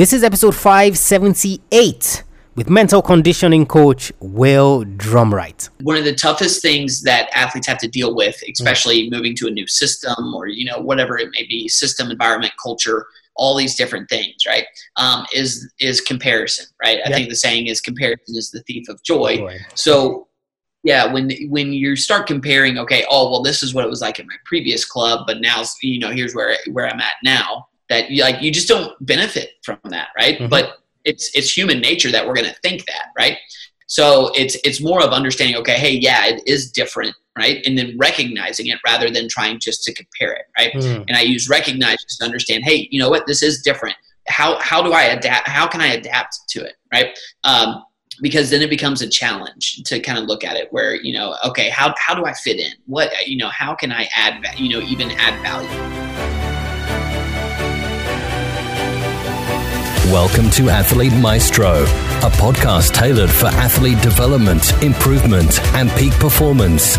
[0.00, 5.68] This is episode 578 with mental conditioning coach Will Drumright.
[5.82, 9.12] One of the toughest things that athletes have to deal with, especially mm.
[9.12, 13.08] moving to a new system or you know whatever it may be, system, environment, culture,
[13.36, 14.64] all these different things, right?
[14.96, 17.00] Um, is is comparison, right?
[17.04, 17.12] I yep.
[17.12, 19.36] think the saying is comparison is the thief of joy.
[19.36, 19.58] joy.
[19.74, 20.28] So
[20.82, 24.18] yeah when when you start comparing okay oh well this is what it was like
[24.18, 28.10] in my previous club but now you know here's where where i'm at now that
[28.10, 30.38] you like you just don't benefit from that right?
[30.38, 30.48] Mm-hmm.
[30.48, 33.36] but it's it's human nature that we're going to think that right?
[33.86, 37.64] So it's it's more of understanding okay hey yeah it is different right?
[37.66, 40.72] And then recognizing it rather than trying just to compare it right?
[40.72, 41.04] Mm.
[41.08, 43.26] and i use recognize to understand hey you know what?
[43.26, 43.96] This is different.
[44.28, 47.18] How how do i adapt how can i adapt to it right?
[47.44, 47.84] Um,
[48.22, 51.36] because then it becomes a challenge to kind of look at it where you know
[51.44, 52.72] okay how, how do i fit in?
[52.86, 56.39] What you know how can i add you know even add value
[60.10, 66.98] Welcome to Athlete Maestro, a podcast tailored for athlete development, improvement, and peak performance.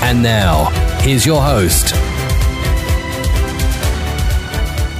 [0.00, 0.66] And now,
[1.00, 1.92] here's your host.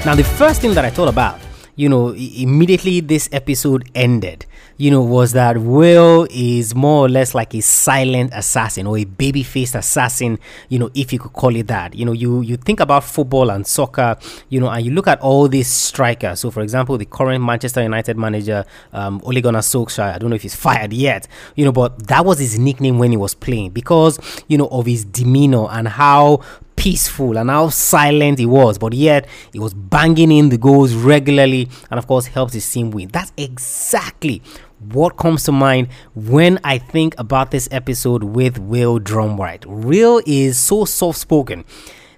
[0.04, 1.38] Now, the first thing that I thought about,
[1.76, 4.44] you know, immediately this episode ended,
[4.76, 9.04] you know, was that Will is more or less like a silent assassin or a
[9.04, 11.94] baby faced assassin, you know, if you could call it that.
[11.94, 14.16] You know, you, you think about football and soccer,
[14.48, 16.40] you know, and you look at all these strikers.
[16.40, 20.36] So, for example, the current Manchester United manager, um, Ole Gunnar Solskjaer, I don't know
[20.36, 23.70] if he's fired yet, you know, but that was his nickname when he was playing
[23.70, 26.40] because, you know, of his demeanor and how
[26.82, 31.68] peaceful and how silent he was, but yet he was banging in the goals regularly
[31.92, 33.06] and, of course, helped his team win.
[33.06, 34.42] That's exactly
[34.90, 39.64] what comes to mind when I think about this episode with Will Drumright.
[39.64, 41.64] Will is so soft spoken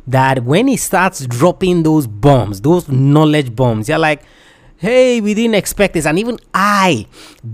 [0.07, 4.23] that when he starts dropping those bombs, those knowledge bombs, you're like,
[4.85, 7.07] Hey, we didn't expect this, and even I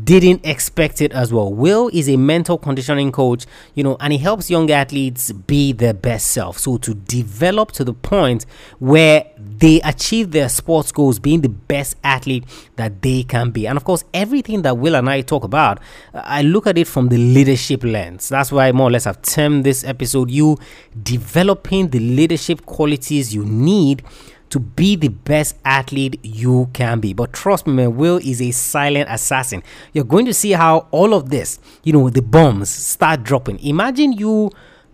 [0.02, 1.54] didn't expect it as well.
[1.54, 5.94] Will is a mental conditioning coach, you know, and he helps young athletes be their
[5.94, 6.58] best self.
[6.58, 8.46] So, to develop to the point
[8.80, 13.64] where they achieve their sports goals, being the best athlete that they can be.
[13.64, 15.78] And of course, everything that Will and I talk about,
[16.12, 18.28] I look at it from the leadership lens.
[18.28, 20.58] That's why, more or less, I've termed this episode you
[21.00, 24.02] developing the leadership qualities you need
[24.50, 27.12] to be the best athlete you can be.
[27.12, 29.62] But trust me, man, Will is a silent assassin.
[29.92, 33.58] You're going to see how all of this, you know, the bombs start dropping.
[33.60, 34.50] Imagine you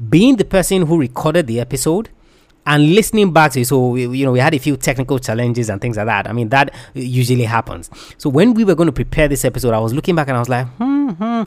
[0.09, 2.11] being the person who recorded the episode
[2.67, 5.71] and listening back to it, so we, you know we had a few technical challenges
[5.71, 6.29] and things like that.
[6.29, 7.91] I mean that usually happens.
[8.19, 10.41] So when we were going to prepare this episode, I was looking back and I
[10.41, 11.43] was like, hmm, hmm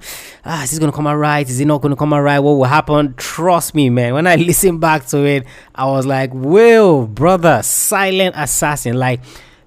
[0.46, 1.48] ah, is this going to come out right?
[1.48, 2.40] Is it not going to come out right?
[2.40, 3.14] What will happen?
[3.16, 4.14] Trust me, man.
[4.14, 9.22] When I listened back to it, I was like, Will, brother, silent assassin, like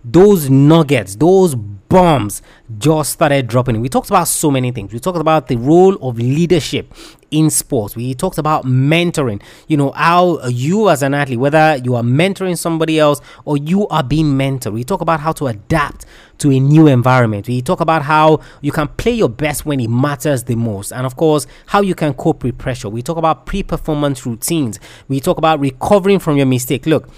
[0.04, 1.54] those nuggets, those
[1.92, 2.40] bombs
[2.78, 3.78] just started dropping.
[3.82, 4.94] We talked about so many things.
[4.94, 6.90] We talked about the role of leadership
[7.30, 7.94] in sports.
[7.94, 9.42] We talked about mentoring.
[9.68, 13.86] You know, how you as an athlete, whether you are mentoring somebody else or you
[13.88, 14.72] are being mentored.
[14.72, 16.06] We talk about how to adapt
[16.38, 17.46] to a new environment.
[17.46, 20.92] We talk about how you can play your best when it matters the most.
[20.92, 22.88] And of course, how you can cope with pressure.
[22.88, 24.80] We talk about pre performance routines.
[25.08, 26.86] We talk about recovering from your mistake.
[26.86, 27.10] Look,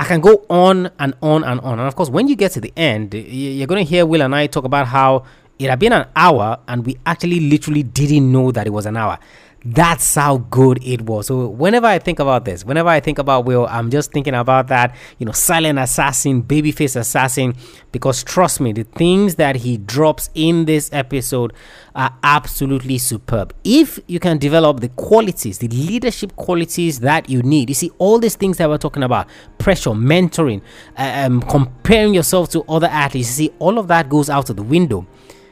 [0.00, 1.78] I can go on and on and on.
[1.78, 4.34] And of course, when you get to the end, you're going to hear Will and
[4.34, 5.26] I talk about how
[5.58, 8.96] it had been an hour and we actually literally didn't know that it was an
[8.96, 9.18] hour.
[9.62, 11.26] That's how good it was.
[11.26, 14.68] So whenever I think about this, whenever I think about Will, I'm just thinking about
[14.68, 17.54] that, you know, silent assassin, babyface assassin.
[17.92, 21.52] Because trust me, the things that he drops in this episode
[21.94, 23.52] are absolutely superb.
[23.62, 28.18] If you can develop the qualities, the leadership qualities that you need, you see all
[28.18, 29.28] these things that we're talking about,
[29.58, 30.62] pressure, mentoring,
[30.96, 33.28] uh, um, comparing yourself to other athletes.
[33.28, 35.06] You see, all of that goes out of the window.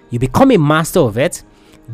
[0.09, 1.43] You become a master of it.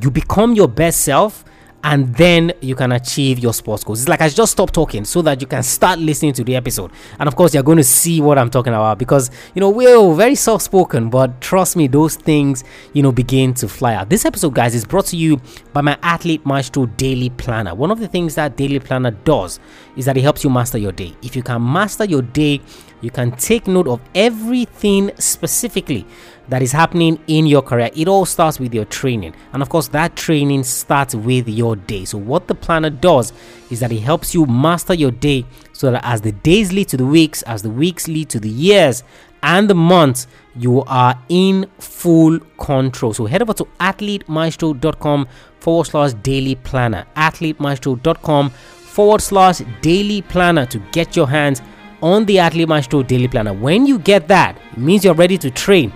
[0.00, 1.44] You become your best self
[1.84, 4.00] and then you can achieve your sports goals.
[4.00, 6.90] It's like I just stop talking so that you can start listening to the episode.
[7.18, 10.14] And of course, you're going to see what I'm talking about because you know we're
[10.14, 12.64] very soft spoken, but trust me, those things
[12.94, 14.08] you know begin to fly out.
[14.08, 15.40] This episode, guys, is brought to you
[15.74, 17.74] by my Athlete Maestro Daily Planner.
[17.74, 19.60] One of the things that Daily Planner does
[19.94, 21.14] is that it helps you master your day.
[21.22, 22.62] If you can master your day,
[23.02, 26.06] you can take note of everything specifically
[26.48, 27.90] that is happening in your career.
[27.94, 29.34] It all starts with your training.
[29.52, 32.04] And of course, that training starts with your day.
[32.04, 33.32] So, what the planner does
[33.70, 36.96] is that it helps you master your day so that as the days lead to
[36.96, 39.02] the weeks, as the weeks lead to the years
[39.42, 40.26] and the months,
[40.56, 43.12] you are in full control.
[43.14, 45.28] So, head over to athletemaestro.com
[45.60, 47.06] forward slash daily planner.
[47.16, 51.62] Athletemaestro.com forward slash daily planner to get your hands
[52.02, 53.54] on the Athlete Maestro Daily Planner.
[53.54, 55.90] When you get that, it means you're ready to train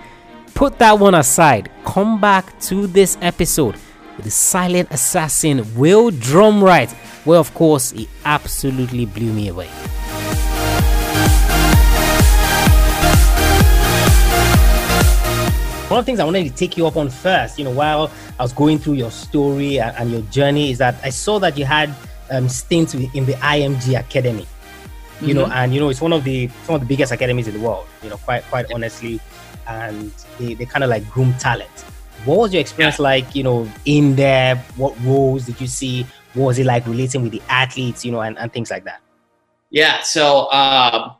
[0.59, 1.71] put that one aside.
[1.85, 3.75] Come back to this episode
[4.17, 6.91] with the silent assassin Will Drumright,
[7.25, 9.67] where of course he absolutely blew me away.
[15.87, 18.11] One of the things I wanted to take you up on first, you know, while
[18.37, 21.57] I was going through your story and, and your journey, is that I saw that
[21.57, 21.95] you had
[22.31, 24.45] um, stints in the IMG Academy.
[25.21, 25.37] You mm-hmm.
[25.37, 27.61] know, and you know, it's one of the some of the biggest academies in the
[27.61, 27.87] world.
[28.03, 29.21] You know, quite quite honestly,
[29.69, 31.69] and they, they kind of like groom talent.
[32.25, 33.03] What was your experience yeah.
[33.03, 33.35] like?
[33.35, 36.05] You know, in there, what roles did you see?
[36.33, 38.03] What was it like relating with the athletes?
[38.03, 39.01] You know, and, and things like that.
[39.69, 40.01] Yeah.
[40.01, 41.13] So um,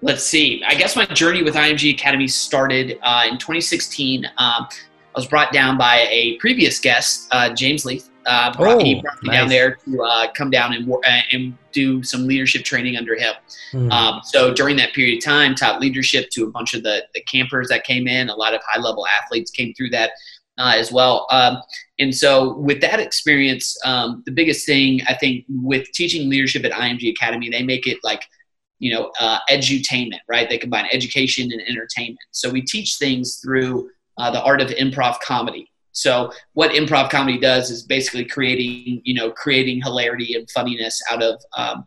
[0.00, 0.62] let's see.
[0.66, 4.24] I guess my journey with IMG Academy started uh, in 2016.
[4.24, 4.68] Um, I
[5.14, 8.08] was brought down by a previous guest, uh, James Leith.
[8.26, 9.38] Uh, brought, oh, he brought me nice.
[9.38, 13.34] down there to uh, come down and, uh, and do some leadership training under him.
[13.72, 13.90] Mm.
[13.90, 17.20] Um, so during that period of time, taught leadership to a bunch of the, the
[17.22, 18.28] campers that came in.
[18.28, 20.10] A lot of high level athletes came through that
[20.58, 21.26] uh, as well.
[21.30, 21.58] Um,
[21.98, 26.72] and so with that experience, um, the biggest thing I think with teaching leadership at
[26.72, 28.24] IMG Academy, they make it like–
[28.82, 30.48] you know, uh, edutainment, right?
[30.48, 32.18] They combine education and entertainment.
[32.32, 33.88] So we teach things through
[34.18, 35.70] uh, the art of improv comedy.
[35.92, 41.22] So what improv comedy does is basically creating, you know, creating hilarity and funniness out
[41.22, 41.86] of um,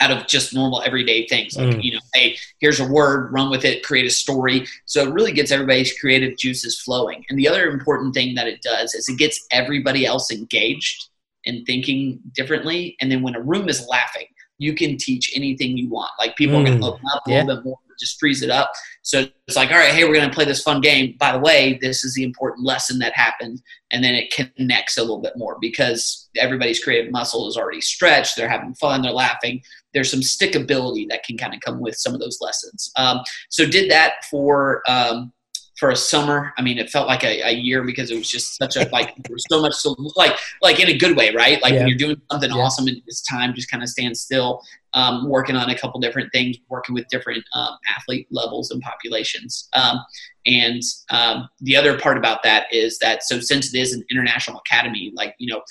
[0.00, 1.56] out of just normal everyday things.
[1.56, 1.82] Like, mm.
[1.82, 4.66] you know, hey, here's a word, run with it, create a story.
[4.86, 7.24] So it really gets everybody's creative juices flowing.
[7.28, 11.10] And the other important thing that it does is it gets everybody else engaged
[11.46, 12.96] and thinking differently.
[13.00, 14.26] And then when a room is laughing,
[14.58, 16.12] you can teach anything you want.
[16.18, 17.42] Like people mm, are going to open up a yeah.
[17.42, 18.72] little bit more, just freeze it up.
[19.02, 21.16] So it's like, all right, hey, we're going to play this fun game.
[21.18, 23.62] By the way, this is the important lesson that happened.
[23.90, 28.36] And then it connects a little bit more because everybody's creative muscle is already stretched.
[28.36, 29.02] They're having fun.
[29.02, 29.62] They're laughing.
[29.94, 32.90] There's some stickability that can kind of come with some of those lessons.
[32.96, 35.32] Um, so did that for um,
[35.80, 36.52] for a summer.
[36.58, 39.14] I mean, it felt like a, a year because it was just such a like
[39.16, 41.60] there was so much so like like in a good way, right?
[41.62, 41.78] Like yeah.
[41.80, 42.56] when you're doing something yeah.
[42.56, 44.62] awesome and it's time just kind of stand still,
[44.92, 49.68] um, working on a couple different things, working with different um, athlete levels and populations.
[49.72, 50.04] Um,
[50.44, 54.60] and um, the other part about that is that so since it is an international
[54.60, 55.62] academy, like you know,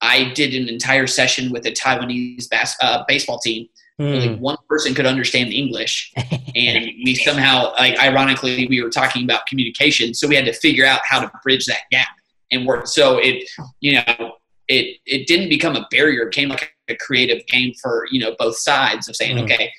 [0.00, 3.68] I did an entire session with a Taiwanese bas- uh, baseball team
[4.00, 4.20] Mm.
[4.20, 6.12] Like one person could understand English,
[6.58, 10.84] and we somehow, like, ironically, we were talking about communication, so we had to figure
[10.84, 12.08] out how to bridge that gap
[12.50, 12.86] and work.
[12.86, 13.48] So it,
[13.80, 18.06] you know, it it didn't become a barrier; it became like a creative game for
[18.10, 19.44] you know both sides of saying, mm.
[19.44, 19.72] okay,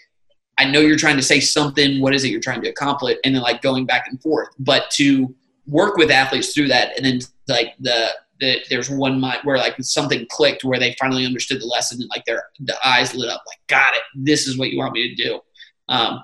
[0.57, 2.01] I know you're trying to say something.
[2.01, 3.17] What is it you're trying to accomplish?
[3.23, 5.33] And then like going back and forth, but to
[5.67, 8.09] work with athletes through that, and then like the
[8.39, 12.09] that there's one mind where like something clicked where they finally understood the lesson and
[12.09, 15.13] like their the eyes lit up like got it this is what you want me
[15.13, 15.41] to do
[15.89, 16.23] um,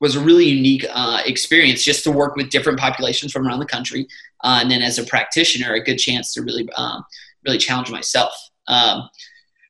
[0.00, 3.66] was a really unique uh, experience just to work with different populations from around the
[3.66, 4.06] country
[4.44, 7.04] uh, and then as a practitioner a good chance to really um,
[7.44, 8.32] really challenge myself.
[8.68, 9.08] Um,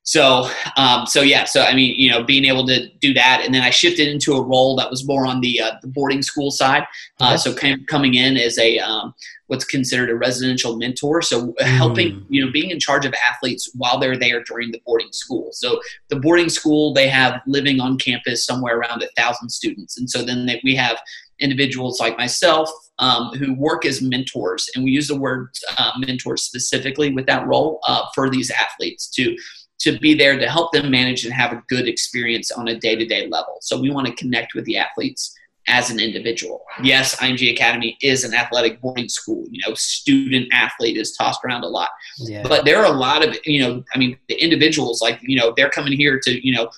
[0.08, 3.54] so um, so yeah so i mean you know being able to do that and
[3.54, 6.50] then i shifted into a role that was more on the, uh, the boarding school
[6.50, 6.84] side
[7.20, 9.14] uh, so came, coming in as a um,
[9.48, 11.20] what's considered a residential mentor.
[11.20, 11.60] So mm.
[11.62, 15.48] helping, you know, being in charge of athletes while they're there during the boarding school.
[15.52, 19.98] So the boarding school, they have living on campus somewhere around a thousand students.
[19.98, 20.98] And so then they, we have
[21.40, 24.68] individuals like myself um, who work as mentors.
[24.74, 25.48] And we use the word
[25.78, 29.36] uh, mentor specifically with that role uh, for these athletes to
[29.80, 33.28] to be there to help them manage and have a good experience on a day-to-day
[33.28, 33.58] level.
[33.60, 35.32] So we want to connect with the athletes
[35.68, 36.64] as an individual.
[36.82, 39.44] Yes, IMG Academy is an athletic boarding school.
[39.50, 41.90] You know, student athlete is tossed around a lot.
[42.18, 42.42] Yeah.
[42.42, 45.52] But there are a lot of, you know, I mean, the individuals, like, you know,
[45.56, 46.70] they're coming here to, you know,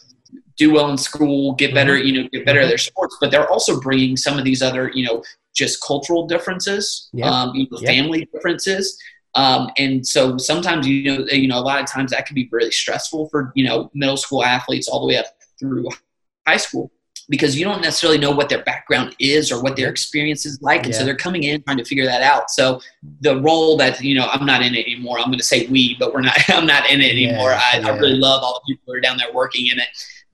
[0.57, 2.07] do well in school, get better, mm-hmm.
[2.07, 4.91] you know, get better at their sports, but they're also bringing some of these other,
[4.93, 5.23] you know,
[5.55, 7.31] just cultural differences, yeah.
[7.31, 7.89] um, you know, yeah.
[7.89, 9.01] family differences.
[9.37, 12.49] Um, and so sometimes, you know, you know, a lot of times that can be
[12.51, 15.27] really stressful for, you know, middle school athletes all the way up
[15.59, 15.89] through
[16.47, 16.91] high school
[17.31, 20.83] because you don't necessarily know what their background is or what their experience is like.
[20.85, 20.99] And yeah.
[20.99, 22.51] so they're coming in trying to figure that out.
[22.51, 22.81] So
[23.21, 25.21] the role that, you know, I'm not in it anymore.
[25.21, 27.51] I'm going to say we, but we're not, I'm not in it anymore.
[27.51, 27.89] Yeah, I, yeah.
[27.89, 29.89] I, really love all the people who are down there working in it.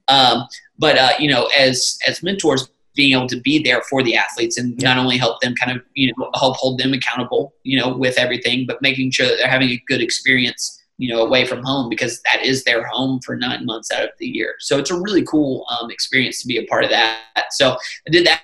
[0.09, 0.47] Um,
[0.79, 4.57] but, uh, you know, as, as mentors, being able to be there for the athletes
[4.57, 7.95] and not only help them kind of, you know, help hold them accountable, you know,
[7.95, 11.63] with everything, but making sure that they're having a good experience you know, away from
[11.63, 14.55] home because that is their home for nine months out of the year.
[14.61, 17.21] So it's a really cool um, experience to be a part of that.
[17.51, 18.43] So I did that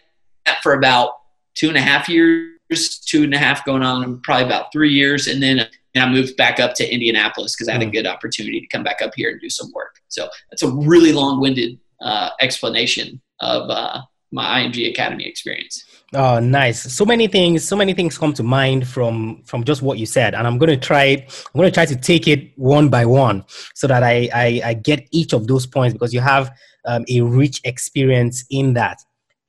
[0.63, 1.13] for about
[1.55, 5.27] two and a half years, two and a half going on, probably about three years,
[5.27, 5.67] and then
[5.97, 7.93] I moved back up to Indianapolis because I had a mm.
[7.93, 9.97] good opportunity to come back up here and do some work.
[10.09, 14.01] So that's a really long-winded uh, explanation of uh,
[14.33, 15.85] my IMG Academy experience.
[16.15, 16.83] Oh, nice.
[16.95, 20.35] So many things, so many things come to mind from from just what you said,
[20.35, 21.05] and I'm going to try.
[21.05, 24.75] I'm going to try to take it one by one so that I I, I
[24.75, 26.51] get each of those points because you have
[26.87, 28.99] um, a rich experience in that.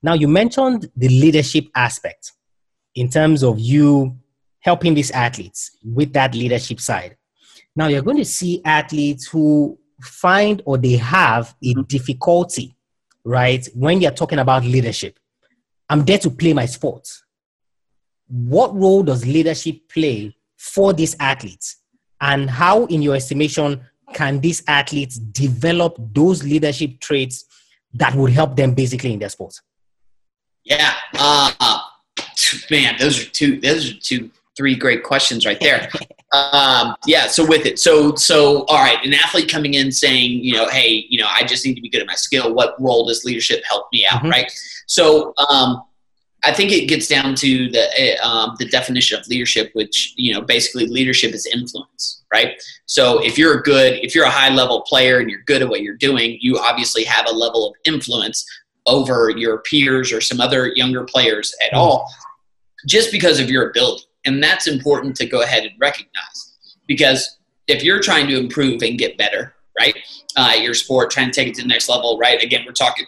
[0.02, 2.34] Now, you mentioned the leadership aspect
[2.96, 4.18] in terms of you
[4.60, 7.18] helping these athletes with that leadership side.
[7.76, 12.76] Now, you're going to see athletes who find or they have a difficulty,
[13.26, 15.18] right, when you're talking about leadership
[15.90, 17.08] I'm there to play my sport.
[18.28, 21.78] What role does leadership play for these athletes?
[22.22, 23.82] And how, in your estimation,
[24.14, 27.46] can these athletes develop those leadership traits
[27.94, 29.54] that would help them basically in their sport?
[30.64, 31.82] Yeah, uh,
[32.72, 33.60] man, those are two.
[33.60, 35.90] Those are two, three great questions right there.
[36.34, 37.28] um, yeah.
[37.28, 41.06] So with it, so so all right, an athlete coming in saying, you know, hey,
[41.10, 42.54] you know, I just need to be good at my skill.
[42.54, 44.20] What role does leadership help me out?
[44.20, 44.30] Mm-hmm.
[44.30, 44.52] Right.
[44.88, 45.84] So um,
[46.44, 50.34] I think it gets down to the eh, um, the definition of leadership, which you
[50.34, 52.62] know basically leadership is influence, right?
[52.86, 55.70] So if you're a good, if you're a high level player and you're good at
[55.70, 58.46] what you're doing, you obviously have a level of influence
[58.86, 61.80] over your peers or some other younger players at mm-hmm.
[61.80, 62.12] all,
[62.88, 67.38] just because of your ability, and that's important to go ahead and recognize because
[67.68, 69.98] if you're trying to improve and get better, right,
[70.36, 72.44] uh, your sport, trying to take it to the next level, right?
[72.44, 73.06] Again, we're talking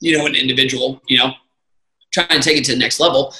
[0.00, 1.32] you know, an individual, you know,
[2.12, 3.34] trying to take it to the next level,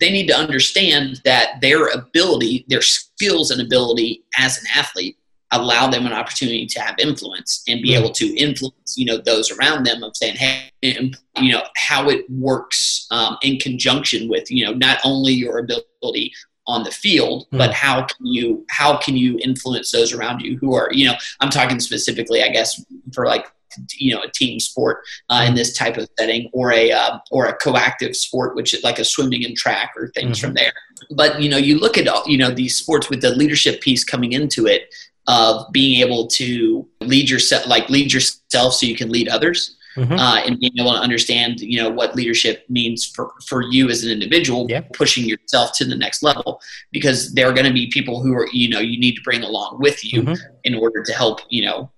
[0.00, 5.16] they need to understand that their ability, their skills and ability as an athlete
[5.52, 9.52] allow them an opportunity to have influence and be able to influence, you know, those
[9.52, 14.64] around them of saying, hey, you know, how it works um, in conjunction with, you
[14.64, 16.32] know, not only your ability
[16.66, 17.58] on the field, mm.
[17.58, 21.14] but how can you how can you influence those around you who are, you know,
[21.40, 23.46] I'm talking specifically, I guess, for like
[23.94, 24.98] you know a team sport
[25.30, 25.56] uh, in mm-hmm.
[25.56, 29.04] this type of setting or a uh, or a coactive sport which is like a
[29.04, 30.46] swimming and track or things mm-hmm.
[30.46, 30.72] from there
[31.10, 34.32] but you know you look at you know these sports with the leadership piece coming
[34.32, 34.94] into it
[35.26, 40.12] of being able to lead yourself like lead yourself so you can lead others mm-hmm.
[40.12, 44.04] uh, and being able to understand you know what leadership means for, for you as
[44.04, 44.82] an individual yeah.
[44.92, 46.60] pushing yourself to the next level
[46.92, 49.42] because there are going to be people who are you know you need to bring
[49.42, 50.54] along with you mm-hmm.
[50.64, 51.90] in order to help you know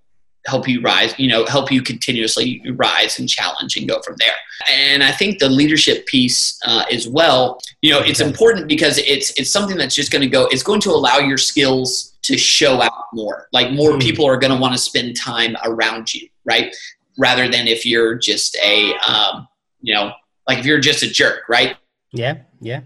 [0.47, 4.33] help you rise, you know, help you continuously rise and challenge and go from there.
[4.69, 9.37] And I think the leadership piece uh, as well, you know, it's important because it's
[9.37, 10.47] it's something that's just going to go.
[10.47, 13.47] It's going to allow your skills to show out more.
[13.53, 14.01] Like more mm.
[14.01, 16.75] people are going to want to spend time around you, right?
[17.17, 19.47] Rather than if you're just a, um,
[19.81, 20.11] you know,
[20.47, 21.77] like if you're just a jerk, right?
[22.11, 22.81] Yeah, yeah.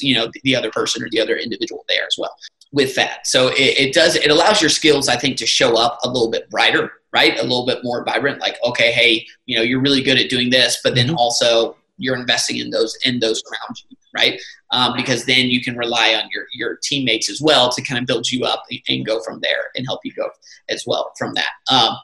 [0.00, 2.34] You know, the other person or the other individual there as well
[2.72, 3.26] with that.
[3.26, 6.30] So it, it, does it allows your skills, I think, to show up a little
[6.30, 7.38] bit brighter, right?
[7.38, 8.40] A little bit more vibrant.
[8.40, 11.16] Like, okay, hey, you know, you're really good at doing this, but then mm-hmm.
[11.16, 14.40] also you're investing in those in those around you, right?
[14.72, 18.06] Um, because then you can rely on your your teammates as well to kind of
[18.06, 20.28] build you up and go from there and help you go
[20.68, 21.48] as well from that.
[21.70, 21.96] Um,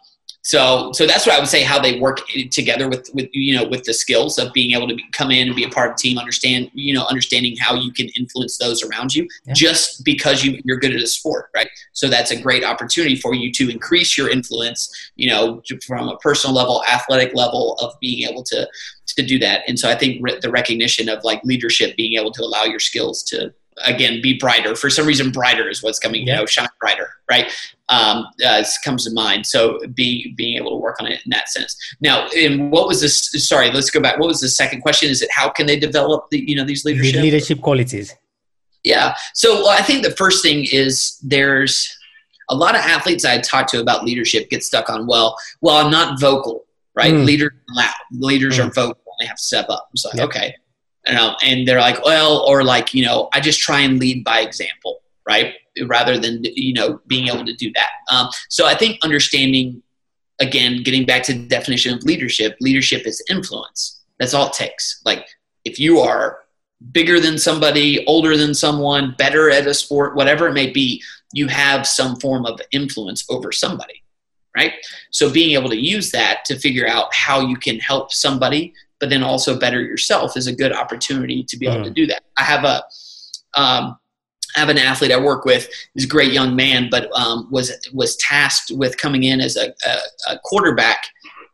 [0.45, 2.21] so, so that's what I would say how they work
[2.51, 5.47] together with, with you know with the skills of being able to be, come in
[5.47, 8.59] and be a part of the team, understand you know understanding how you can influence
[8.59, 9.55] those around you yeah.
[9.55, 11.69] just because you you're good at a sport, right?
[11.93, 16.17] So that's a great opportunity for you to increase your influence, you know, from a
[16.19, 18.69] personal level, athletic level of being able to
[19.07, 19.63] to do that.
[19.69, 22.81] And so I think re- the recognition of like leadership, being able to allow your
[22.81, 23.55] skills to
[23.85, 24.75] again be brighter.
[24.77, 26.35] For some reason brighter is what's coming yeah.
[26.35, 27.51] you know shine brighter right?
[27.89, 29.47] Um, uh, comes to mind.
[29.47, 31.77] So being being able to work on it in that sense.
[32.01, 33.17] Now and what was this
[33.49, 34.19] sorry let's go back.
[34.19, 35.11] What was the second question?
[35.11, 37.23] Is it how can they develop the you know these leadership?
[37.23, 38.15] leadership qualities.
[38.85, 39.15] Yeah.
[39.35, 41.75] So i think the first thing is there's
[42.51, 45.91] a lot of athletes i talk to about leadership get stuck on well well i'm
[45.91, 47.15] not vocal right?
[47.15, 47.25] Mm.
[47.25, 47.95] leaders loud.
[48.11, 48.67] Leaders mm.
[48.67, 49.15] are vocal.
[49.21, 49.89] They have to step up.
[49.93, 50.29] It's like yep.
[50.29, 50.57] okay
[51.09, 54.41] know, and they're like, well, or like, you know, I just try and lead by
[54.41, 55.55] example, right?
[55.87, 57.91] Rather than, you know, being able to do that.
[58.11, 59.83] Um, so I think understanding,
[60.41, 64.03] again, getting back to the definition of leadership, leadership is influence.
[64.19, 65.03] That's all it takes.
[65.05, 65.27] Like,
[65.65, 66.41] if you are
[66.93, 71.49] bigger than somebody, older than someone, better at a sport, whatever it may be, you
[71.49, 74.03] have some form of influence over somebody,
[74.57, 74.73] right?
[75.11, 79.11] So being able to use that to figure out how you can help somebody but
[79.11, 81.85] then also better yourself is a good opportunity to be able mm.
[81.87, 82.23] to do that.
[82.39, 82.85] I have a
[83.61, 83.99] um,
[84.55, 85.69] I have an athlete I work with.
[85.95, 89.75] He's a great young man, but um, was was tasked with coming in as a,
[89.85, 89.97] a,
[90.35, 91.05] a quarterback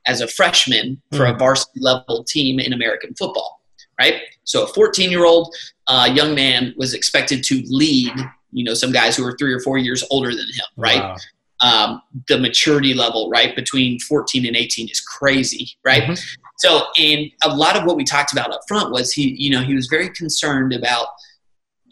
[0.06, 1.34] as a freshman for mm.
[1.34, 3.62] a varsity level team in American football.
[3.98, 4.20] Right.
[4.44, 8.12] So a 14 year old uh, young man was expected to lead.
[8.52, 10.66] You know, some guys who are three or four years older than him.
[10.76, 11.00] Right.
[11.00, 11.16] Wow.
[11.60, 16.04] Um, the maturity level, right, between 14 and 18 is crazy, right?
[16.04, 16.42] Mm-hmm.
[16.58, 19.62] So, and a lot of what we talked about up front was he, you know,
[19.62, 21.06] he was very concerned about,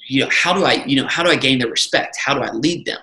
[0.09, 2.17] you know, how do I, you know, how do I gain their respect?
[2.23, 2.99] How do I lead them?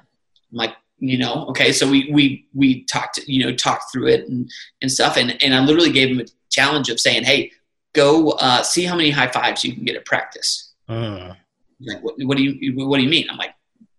[0.52, 1.72] I'm like, you know, okay.
[1.72, 4.50] So we we we talked, you know, talked through it and
[4.82, 7.52] and stuff, and and I literally gave him a challenge of saying, hey,
[7.94, 10.74] go uh, see how many high fives you can get at practice.
[10.90, 11.36] Mm.
[11.82, 13.28] Like, what, what do you what do you mean?
[13.30, 13.54] I'm like,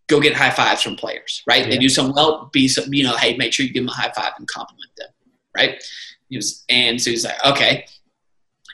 [0.06, 1.62] go get high fives from players, right?
[1.62, 1.71] Yeah.
[1.71, 3.92] They do something well, be some, you know, hey, make sure you give them a
[3.92, 5.09] high five and compliment them,
[5.56, 5.83] right?
[6.28, 7.87] He was, and so he's like, okay,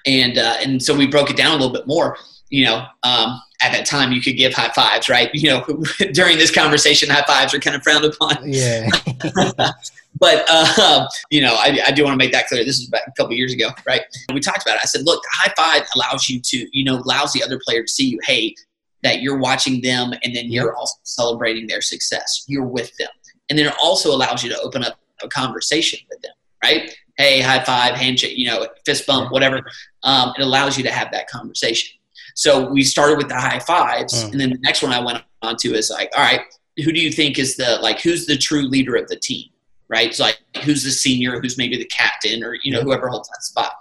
[0.07, 2.17] and uh, and so we broke it down a little bit more.
[2.49, 5.31] You know, um, at that time you could give high fives, right?
[5.41, 5.65] You know,
[6.13, 8.39] during this conversation, high fives are kind of frowned upon.
[8.45, 8.89] Yeah.
[10.19, 12.65] but uh, you know, I, I do want to make that clear.
[12.65, 14.03] This is about a couple years ago, right?
[14.29, 14.81] And we talked about it.
[14.83, 17.89] I said, look, high five allows you to, you know, allows the other player to
[17.89, 18.19] see you.
[18.23, 18.55] Hey,
[19.03, 22.45] that you're watching them, and then you're also celebrating their success.
[22.47, 23.09] You're with them,
[23.49, 26.95] and then it also allows you to open up a conversation with them, right?
[27.21, 29.61] Hey, high five, handshake, you know, fist bump, whatever.
[30.03, 31.99] Um, it allows you to have that conversation.
[32.35, 34.33] So we started with the high fives, mm.
[34.33, 36.41] and then the next one I went on to is like, all right,
[36.83, 39.51] who do you think is the like who's the true leader of the team,
[39.89, 40.15] right?
[40.15, 43.43] So like who's the senior, who's maybe the captain, or you know whoever holds that
[43.43, 43.73] spot.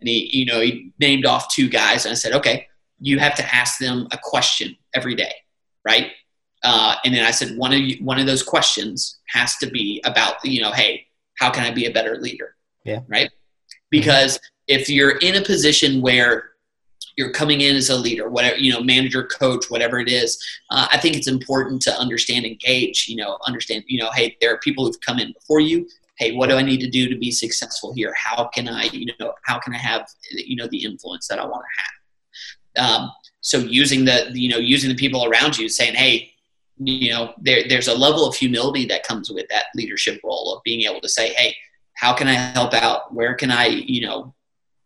[0.00, 2.66] And he, you know, he named off two guys, and I said, okay,
[2.98, 5.34] you have to ask them a question every day,
[5.84, 6.12] right?
[6.62, 10.00] Uh, and then I said one of you, one of those questions has to be
[10.06, 11.06] about you know, hey,
[11.38, 12.55] how can I be a better leader?
[12.86, 13.00] Yeah.
[13.08, 13.30] Right.
[13.90, 16.50] Because if you're in a position where
[17.16, 20.42] you're coming in as a leader, whatever you know, manager, coach, whatever it is.
[20.70, 23.06] Uh, I think it's important to understand, engage.
[23.08, 23.84] You know, understand.
[23.86, 25.88] You know, hey, there are people who've come in before you.
[26.18, 28.14] Hey, what do I need to do to be successful here?
[28.14, 31.44] How can I, you know, how can I have, you know, the influence that I
[31.44, 32.90] want to have?
[32.90, 33.12] Um,
[33.42, 36.30] so using the, you know, using the people around you, saying, hey,
[36.78, 40.62] you know, there, there's a level of humility that comes with that leadership role of
[40.62, 41.54] being able to say, hey,
[41.96, 43.12] how can I help out?
[43.12, 44.34] Where can I, you know,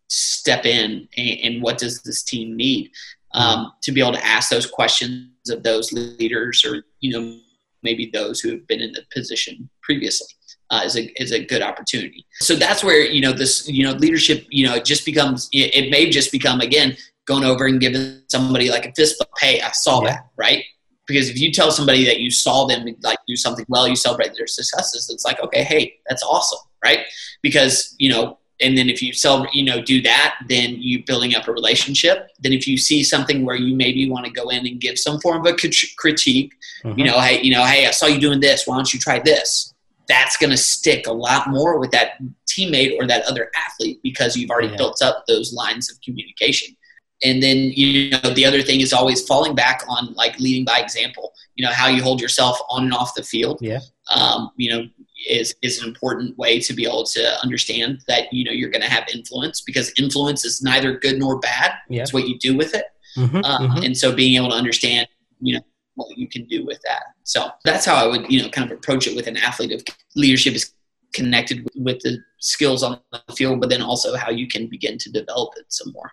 [0.08, 2.90] step in and, and what does this team need
[3.32, 7.38] um, to be able to ask those questions of those leaders or you know
[7.82, 10.28] maybe those who have been in the position previously
[10.70, 12.26] uh, is a is a good opportunity.
[12.40, 15.74] So that's where you know this you know leadership you know it just becomes it,
[15.74, 16.96] it may just become again
[17.26, 19.30] going over and giving somebody like a fist bump.
[19.38, 20.10] Hey, I saw yeah.
[20.10, 20.64] that right.
[21.06, 24.32] Because if you tell somebody that you saw them like do something well, you celebrate
[24.36, 25.10] their successes.
[25.12, 27.00] It's like okay, hey, that's awesome, right?
[27.42, 31.34] Because you know and then if you sell you know do that then you building
[31.34, 32.28] up a relationship.
[32.40, 35.20] Then if you see something where you maybe want to go in and give some
[35.20, 35.56] form of a
[35.96, 36.52] critique
[36.84, 36.98] mm-hmm.
[36.98, 38.66] you know hey you know hey i saw you doing this.
[38.66, 39.74] Why don't you try this?
[40.08, 42.14] That's going to stick a lot more with that
[42.48, 44.76] teammate or that other athlete because you've already yeah.
[44.76, 46.76] built up those lines of communication.
[47.22, 50.80] And then you know the other thing is always falling back on like leading by
[50.80, 51.32] example.
[51.54, 53.58] You know how you hold yourself on and off the field.
[53.60, 53.80] Yeah.
[54.14, 54.88] Um, you know
[55.28, 58.82] is is an important way to be able to understand that you know you're going
[58.82, 61.72] to have influence because influence is neither good nor bad.
[61.88, 62.02] Yeah.
[62.02, 63.84] It's what you do with it, mm-hmm, uh, mm-hmm.
[63.84, 65.08] and so being able to understand
[65.40, 65.62] you know
[65.94, 67.02] what you can do with that.
[67.24, 69.72] So that's how I would you know kind of approach it with an athlete.
[69.72, 69.84] Of
[70.16, 70.72] leadership is
[71.12, 75.10] connected with the skills on the field, but then also how you can begin to
[75.10, 76.12] develop it some more.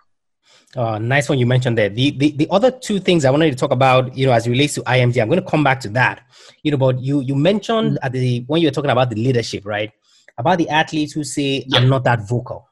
[0.76, 1.88] Uh, nice one you mentioned there.
[1.88, 4.50] The, the the other two things I wanted to talk about, you know, as it
[4.50, 6.22] relates to IMG, I'm going to come back to that.
[6.62, 8.04] You know, but you you mentioned mm-hmm.
[8.04, 9.90] at the when you were talking about the leadership, right?
[10.36, 11.78] About the athletes who say yeah.
[11.78, 12.68] I'm not that vocal,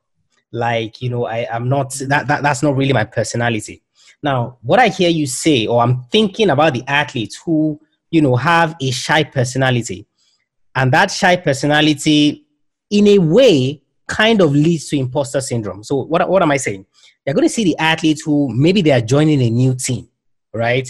[0.53, 3.83] like you know, I am not that, that that's not really my personality.
[4.23, 7.81] Now, what I hear you say, or I'm thinking about the athletes who
[8.11, 10.07] you know have a shy personality,
[10.75, 12.45] and that shy personality,
[12.91, 15.83] in a way, kind of leads to imposter syndrome.
[15.83, 16.85] So what what am I saying?
[17.27, 20.09] You're going to see the athletes who maybe they are joining a new team,
[20.53, 20.89] right?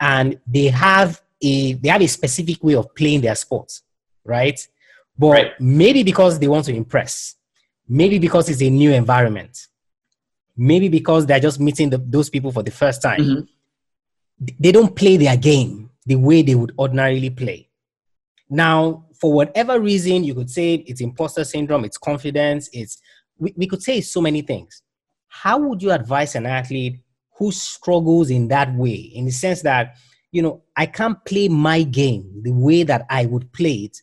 [0.00, 3.82] And they have a they have a specific way of playing their sports,
[4.24, 4.58] right?
[5.18, 5.60] But right.
[5.60, 7.36] maybe because they want to impress,
[7.86, 9.66] maybe because it's a new environment,
[10.56, 14.54] maybe because they're just meeting the, those people for the first time, mm-hmm.
[14.58, 17.68] they don't play their game the way they would ordinarily play.
[18.48, 23.00] Now, for whatever reason, you could say it's imposter syndrome, it's confidence, it's
[23.38, 24.82] we, we could say so many things
[25.42, 27.00] how would you advise an athlete
[27.36, 28.94] who struggles in that way?
[28.94, 29.96] In the sense that
[30.34, 34.02] you know i can't play my game the way that i would play it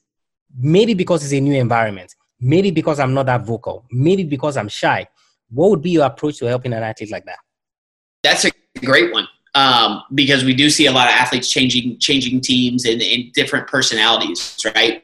[0.57, 4.69] maybe because it's a new environment maybe because i'm not that vocal maybe because i'm
[4.69, 5.05] shy.
[5.53, 7.39] What would be your approach to helping an athlete like that?
[8.23, 8.51] That's a
[8.85, 13.01] great one um, because we do see a lot of athletes changing changing teams and,
[13.01, 15.03] and different personalities right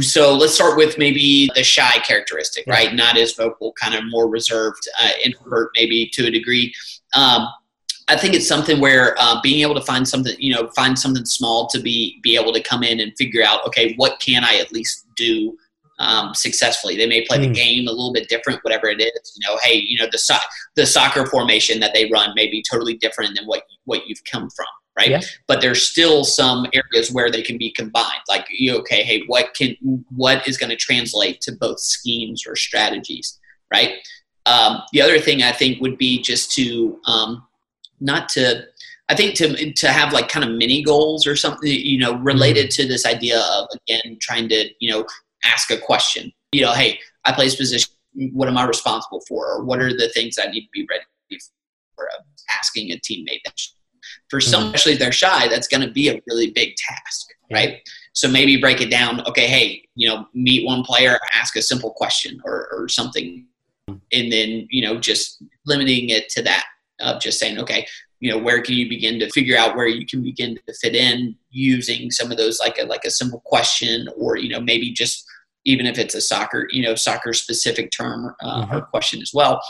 [0.00, 2.94] so let's start with maybe the shy characteristic, right?
[2.94, 6.72] Not as vocal, kind of more reserved, uh, introvert, maybe to a degree.
[7.14, 7.48] Um,
[8.08, 11.24] I think it's something where uh, being able to find something, you know, find something
[11.24, 14.56] small to be be able to come in and figure out, okay, what can I
[14.56, 15.56] at least do
[16.02, 16.96] um, successfully.
[16.96, 17.42] They may play mm.
[17.42, 19.38] the game a little bit different, whatever it is.
[19.38, 20.34] You know, hey, you know the so-
[20.74, 24.50] the soccer formation that they run may be totally different than what what you've come
[24.50, 25.10] from, right?
[25.10, 25.20] Yeah.
[25.46, 28.22] But there's still some areas where they can be combined.
[28.28, 29.76] Like, you okay, hey, what can
[30.14, 33.38] what is going to translate to both schemes or strategies,
[33.72, 33.94] right?
[34.46, 37.46] Um, the other thing I think would be just to um,
[38.00, 38.64] not to
[39.08, 42.68] I think to to have like kind of mini goals or something, you know, related
[42.68, 42.82] mm-hmm.
[42.82, 45.06] to this idea of again trying to you know
[45.44, 46.32] ask a question.
[46.52, 47.90] You know, hey, I play this position.
[48.32, 49.46] What am I responsible for?
[49.46, 51.04] Or what are the things I need to be ready
[51.96, 52.08] for?
[52.58, 53.40] Asking a teammate.
[54.32, 54.74] For some, mm-hmm.
[54.74, 57.86] especially if they're shy, that's going to be a really big task, right?
[58.14, 59.20] So maybe break it down.
[59.26, 63.46] Okay, hey, you know, meet one player, ask a simple question or, or something,
[63.88, 66.64] and then you know, just limiting it to that
[67.00, 67.86] of just saying, okay,
[68.20, 70.94] you know where can you begin to figure out where you can begin to fit
[70.94, 74.92] in using some of those like a like a simple question or you know maybe
[74.92, 75.26] just
[75.66, 78.76] even if it's a soccer you know soccer specific term uh, mm-hmm.
[78.76, 79.60] or question as well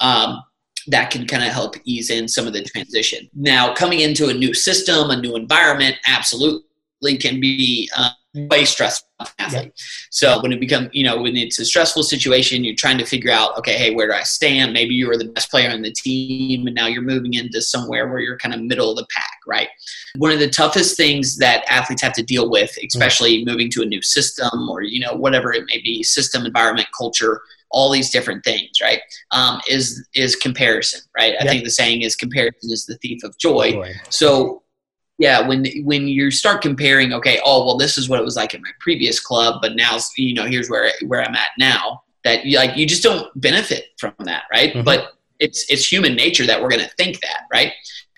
[0.00, 0.40] um,
[0.88, 3.28] that can kind of help ease in some of the transition.
[3.34, 9.05] Now coming into a new system a new environment absolutely can be uh, way stressful
[9.38, 9.64] athlete.
[9.64, 9.82] Yeah.
[10.10, 13.30] So when it becomes, you know, when it's a stressful situation, you're trying to figure
[13.30, 14.72] out, okay, hey, where do I stand?
[14.72, 18.08] Maybe you were the best player on the team, and now you're moving into somewhere
[18.08, 19.68] where you're kind of middle of the pack, right?
[20.16, 23.50] One of the toughest things that athletes have to deal with, especially mm-hmm.
[23.50, 27.40] moving to a new system or you know whatever it may be, system, environment, culture.
[27.72, 29.00] All these different things, right?
[29.32, 31.34] Um, is is comparison, right?
[31.40, 33.72] I think the saying is comparison is the thief of joy.
[33.72, 33.92] joy.
[34.08, 34.62] So
[35.18, 38.54] yeah when when you start comparing okay oh well this is what it was like
[38.54, 42.44] in my previous club but now you know here's where where i'm at now that
[42.44, 44.74] you like you just don't benefit from that right?
[44.74, 44.82] Mm-hmm.
[44.82, 47.72] but it's it's human nature that we're going to think that right?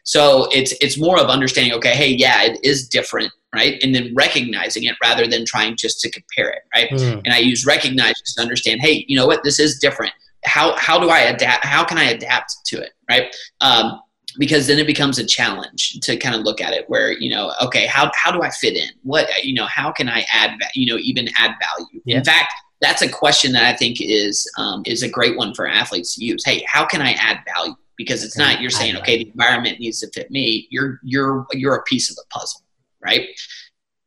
[0.05, 3.83] So it's it's more of understanding okay hey yeah it is different right?
[3.83, 6.91] And then recognizing it rather than trying just to compare it right?
[6.91, 7.23] Mm.
[7.25, 9.45] and i use recognize just to understand hey you know what?
[9.45, 10.13] This is different.
[10.45, 13.35] How how do i adapt how can i adapt to it right?
[13.61, 14.01] Um,
[14.39, 17.53] because then it becomes a challenge to kind of look at it where you know
[17.63, 18.89] okay how, how do i fit in?
[19.03, 22.01] What you know how can i add you know even add value?
[22.05, 22.19] Yeah.
[22.19, 25.67] in fact that's a question that i think is um, is a great one for
[25.67, 26.45] athletes to use.
[26.45, 27.75] Hey how can i add value?
[27.97, 30.69] Because it's not you're saying okay the environment needs to fit me.
[30.71, 32.63] You're you're you're a piece of the puzzle
[33.01, 33.29] right?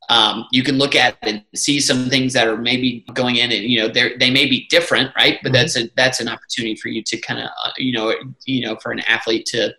[0.10, 3.64] Um, you can look at and see some things that are maybe going in and
[3.64, 5.40] you know they they may be different right?
[5.42, 5.54] But mm-hmm.
[5.54, 8.14] that's a that's an opportunity for you to kind of uh, you know
[8.46, 9.74] you know for an athlete to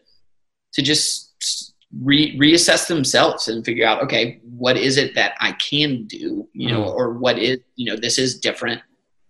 [0.72, 6.04] to just re- reassess themselves and figure out okay what is it that i can
[6.04, 6.94] do you know mm.
[6.94, 8.80] or what is you know this is different.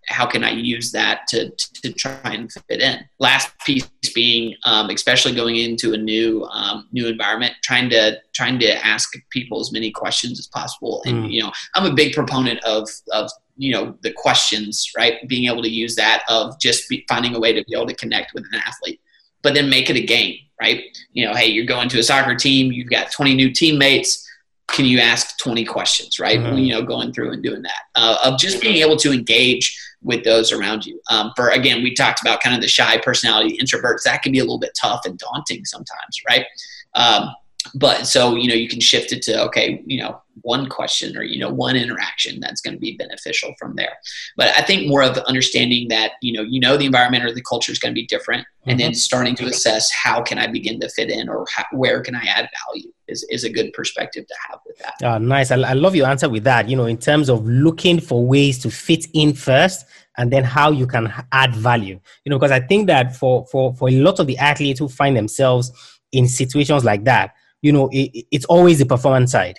[0.08, 2.98] How can i use that to to try and fit in?
[3.18, 8.58] Last piece being um, especially going into a new um, new environment trying to trying
[8.58, 11.02] to ask people as many questions as possible.
[11.06, 11.32] And mm.
[11.32, 15.26] you know i'm a big proponent of of you know the questions right?
[15.28, 17.94] Being able to use that of just be, finding a way to be able to
[17.94, 19.00] connect with an athlete
[19.42, 20.96] but then make it a game right?
[21.12, 24.28] You know, hey, you're going to a soccer team, you've got 20 new teammates.
[24.68, 26.38] Can you ask 20 questions, right?
[26.38, 26.56] Mm-hmm.
[26.56, 30.24] You know, going through and doing that, uh, of just being able to engage with
[30.24, 31.00] those around you.
[31.10, 34.04] Um, for again, we talked about kind of the shy personality introverts.
[34.04, 36.46] That can be a little bit tough and daunting sometimes, right?
[36.94, 37.34] Um,
[37.74, 41.22] but so you know you can shift it to okay you know one question or
[41.22, 43.96] you know one interaction that's going to be beneficial from there
[44.36, 47.42] but i think more of understanding that you know you know the environment or the
[47.42, 48.70] culture is going to be different mm-hmm.
[48.70, 48.96] and then mm-hmm.
[48.96, 52.24] starting to assess how can i begin to fit in or how, where can i
[52.24, 55.74] add value is, is a good perspective to have with that oh, nice I, I
[55.74, 59.06] love your answer with that you know in terms of looking for ways to fit
[59.12, 59.84] in first
[60.18, 63.74] and then how you can add value you know because i think that for for
[63.74, 65.72] for a lot of the athletes who find themselves
[66.12, 69.58] in situations like that you know, it, it's always the performance side,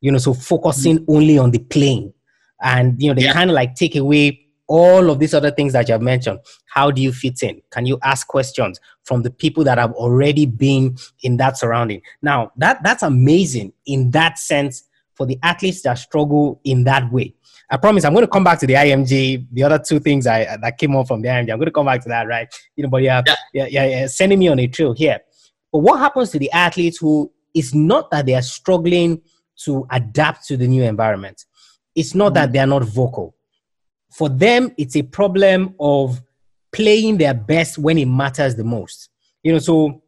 [0.00, 1.12] you know, so focusing mm-hmm.
[1.12, 2.12] only on the playing.
[2.60, 3.32] And, you know, they yeah.
[3.32, 6.40] kind of like take away all of these other things that you have mentioned.
[6.66, 7.60] How do you fit in?
[7.70, 12.02] Can you ask questions from the people that have already been in that surrounding?
[12.22, 17.34] Now, that that's amazing in that sense for the athletes that struggle in that way.
[17.70, 20.56] I promise I'm going to come back to the IMG, the other two things I
[20.56, 21.50] that came on from the IMG.
[21.50, 22.52] I'm going to come back to that, right?
[22.76, 25.20] You know, but yeah, yeah, yeah, yeah, yeah sending me on a trail here.
[25.72, 29.22] But what happens to the athletes who it's not that they are struggling
[29.64, 31.44] to adapt to the new environment.
[31.94, 32.52] It's not that mm.
[32.52, 33.36] they are not vocal.
[34.12, 36.20] For them, it's a problem of
[36.72, 39.10] playing their best when it matters the most.
[39.42, 40.02] You know, so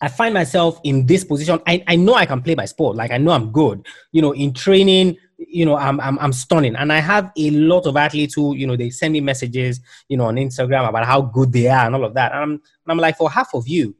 [0.00, 1.60] I find myself in this position.
[1.66, 2.96] I, I know I can play my sport.
[2.96, 3.86] Like I know I'm good.
[4.10, 6.74] You know, in training, you know, I'm, I'm I'm stunning.
[6.74, 10.16] And I have a lot of athletes who, you know, they send me messages, you
[10.16, 12.32] know, on Instagram about how good they are and all of that.
[12.32, 13.94] And I'm, and I'm like, for half of you,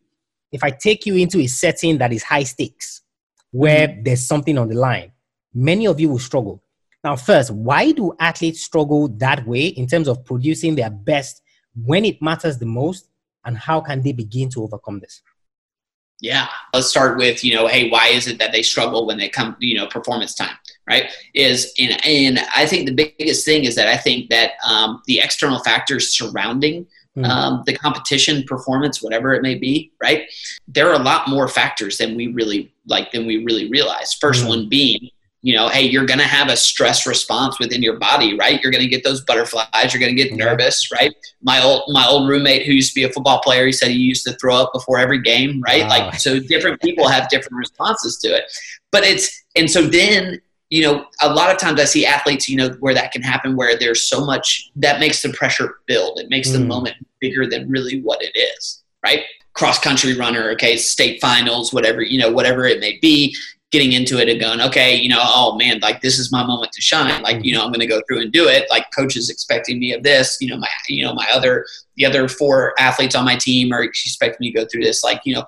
[0.53, 3.03] if I take you into a setting that is high stakes,
[3.51, 4.03] where mm-hmm.
[4.03, 5.13] there's something on the line,
[5.55, 6.63] many of you will struggle.
[7.03, 11.43] Now, first, why do athletes struggle that way in terms of producing their best
[11.75, 13.09] when it matters the most?
[13.45, 15.21] And how can they begin to overcome this?
[16.21, 19.29] Yeah, let's start with you know, hey, why is it that they struggle when they
[19.29, 20.55] come, you know, performance time,
[20.89, 21.11] right?
[21.35, 25.19] Is and and I think the biggest thing is that I think that um, the
[25.19, 27.25] external factors surrounding mm-hmm.
[27.25, 30.25] um, the competition, performance, whatever it may be, right?
[30.69, 34.19] There are a lot more factors than we really like than we really realize.
[34.19, 34.49] 1st mm-hmm.
[34.49, 35.11] one being
[35.45, 38.63] you know, hey, you're going to have a stress response within your body, right?
[38.63, 39.93] You're going to get those butterflies.
[39.93, 41.13] You're going to get nervous, right?
[41.43, 43.97] My old my old roommate who used to be a football player, he said he
[43.97, 45.83] used to throw up before every game, right?
[45.83, 45.89] Wow.
[45.89, 48.45] Like so, different people have different responses to it.
[48.93, 50.41] But it's and so then
[50.73, 53.57] you know, a lot of times I see athletes, you know, where that can happen,
[53.57, 56.19] where there's so much that makes the pressure build.
[56.19, 56.55] It makes mm.
[56.55, 59.21] the moment bigger than really what it is, right?
[59.53, 63.37] Cross country runner, okay, state finals, whatever, you know, whatever it may be
[63.71, 66.73] getting into it and going, okay, you know, oh man, like this is my moment
[66.73, 67.21] to shine.
[67.21, 68.67] Like, you know, I'm going to go through and do it.
[68.71, 72.07] Like coach is expecting me of this, you know, my, you know, my other, the
[72.07, 75.05] other four athletes on my team are expecting me to go through this.
[75.05, 75.45] Like, you know,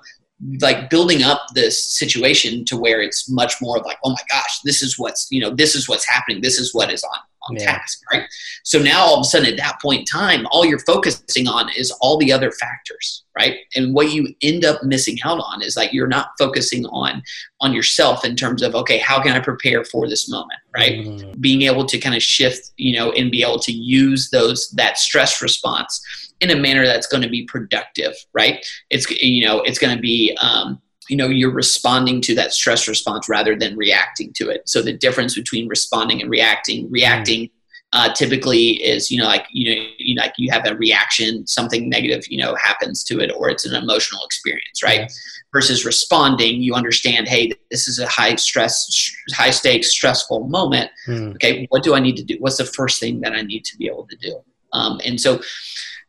[0.59, 4.59] like building up this situation to where it's much more of like, oh my gosh,
[4.61, 6.41] this is what's, you know, this is what's happening.
[6.41, 7.77] This is what is on on yeah.
[7.77, 8.23] task, right?
[8.63, 11.69] So now all of a sudden at that point in time, all you're focusing on
[11.75, 13.57] is all the other factors, right?
[13.75, 17.21] And what you end up missing out on is like you're not focusing on
[17.61, 21.05] on yourself in terms of okay, how can I prepare for this moment, right?
[21.05, 21.39] Mm.
[21.39, 24.97] Being able to kind of shift, you know, and be able to use those that
[24.97, 26.03] stress response
[26.41, 28.65] in a manner that's going to be productive, right?
[28.89, 32.87] It's you know, it's going to be um, you know you're responding to that stress
[32.87, 37.49] response rather than reacting to it so the difference between responding and reacting reacting
[37.93, 41.45] uh, typically is you know like you know you know, like you have a reaction
[41.47, 45.07] something negative you know happens to it or it's an emotional experience right yeah.
[45.53, 51.33] versus responding you understand hey this is a high stress high stakes stressful moment mm.
[51.35, 53.77] okay what do i need to do what's the first thing that i need to
[53.77, 54.35] be able to do
[54.73, 55.39] um, and so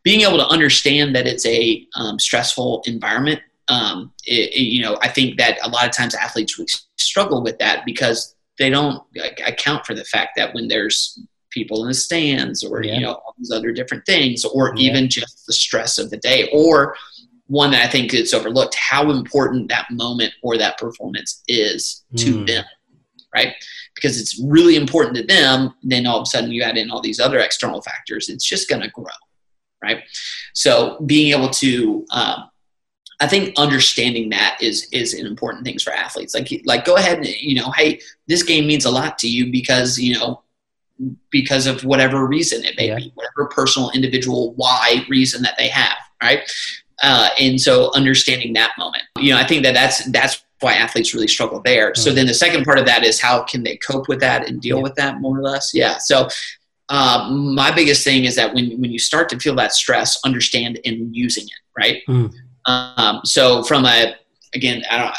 [0.07, 4.97] being able to understand that it's a um, stressful environment um, it, it, you know,
[5.01, 9.03] I think that a lot of times athletes struggle with that because they don't
[9.45, 12.95] account for the fact that when there's people in the stands or yeah.
[12.95, 14.89] you know all these other different things or yeah.
[14.89, 16.95] even just the stress of the day or
[17.47, 22.39] one that I think is overlooked how important that moment or that performance is to
[22.39, 22.47] mm.
[22.47, 22.65] them
[23.33, 23.53] right
[23.95, 27.01] because it's really important to them then all of a sudden you add in all
[27.01, 29.05] these other external factors it's just going to grow
[29.83, 30.03] right
[30.53, 32.49] so being able to um,
[33.19, 36.35] I think understanding that is is an important thing for athletes.
[36.35, 39.51] Like like go ahead and you know, hey, this game means a lot to you
[39.51, 40.43] because you know
[41.29, 42.95] because of whatever reason it may yeah.
[42.95, 46.49] be, whatever personal, individual why reason that they have, right?
[47.03, 51.13] Uh, and so understanding that moment, you know, I think that that's that's why athletes
[51.13, 51.91] really struggle there.
[51.91, 52.01] Mm-hmm.
[52.01, 54.59] So then the second part of that is how can they cope with that and
[54.61, 54.83] deal yeah.
[54.83, 55.73] with that more or less?
[55.73, 55.97] Yeah.
[55.97, 56.29] So
[56.89, 60.79] uh, my biggest thing is that when when you start to feel that stress, understand
[60.85, 62.01] and using it, right?
[62.07, 62.33] Mm.
[62.65, 64.15] Um, so from a
[64.53, 65.15] again, I don't.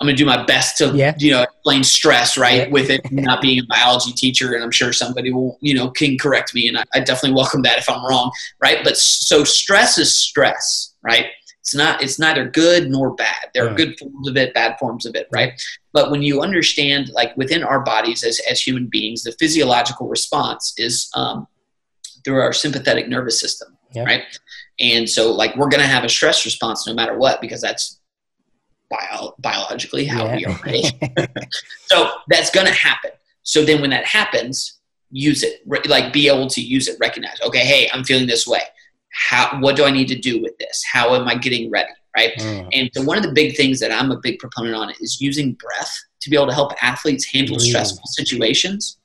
[0.00, 1.12] I'm going to do my best to yeah.
[1.18, 2.68] you know explain stress right yeah.
[2.68, 6.16] with it not being a biology teacher, and I'm sure somebody will you know can
[6.18, 8.78] correct me, and I, I definitely welcome that if I'm wrong, right?
[8.84, 11.26] But so stress is stress, right?
[11.68, 13.50] It's not it's neither good nor bad.
[13.52, 15.52] There are good forms of it, bad forms of it, right?
[15.92, 20.72] But when you understand, like within our bodies as as human beings, the physiological response
[20.78, 21.46] is um,
[22.24, 24.04] through our sympathetic nervous system, yeah.
[24.04, 24.22] right?
[24.80, 28.00] And so, like, we're going to have a stress response no matter what because that's
[28.88, 30.36] bio- biologically how yeah.
[30.36, 30.94] we are raised.
[31.86, 33.10] so that's going to happen.
[33.42, 34.78] So then, when that happens,
[35.10, 35.60] use it.
[35.86, 36.96] Like, be able to use it.
[36.98, 38.62] Recognize, okay, hey, I'm feeling this way.
[39.10, 39.58] How?
[39.60, 40.82] What do I need to do with this?
[40.90, 41.90] How am I getting ready?
[42.16, 42.32] Right.
[42.38, 42.68] Mm.
[42.72, 45.52] And so, one of the big things that I'm a big proponent on is using
[45.54, 47.60] breath to be able to help athletes handle mm.
[47.60, 48.98] stressful situations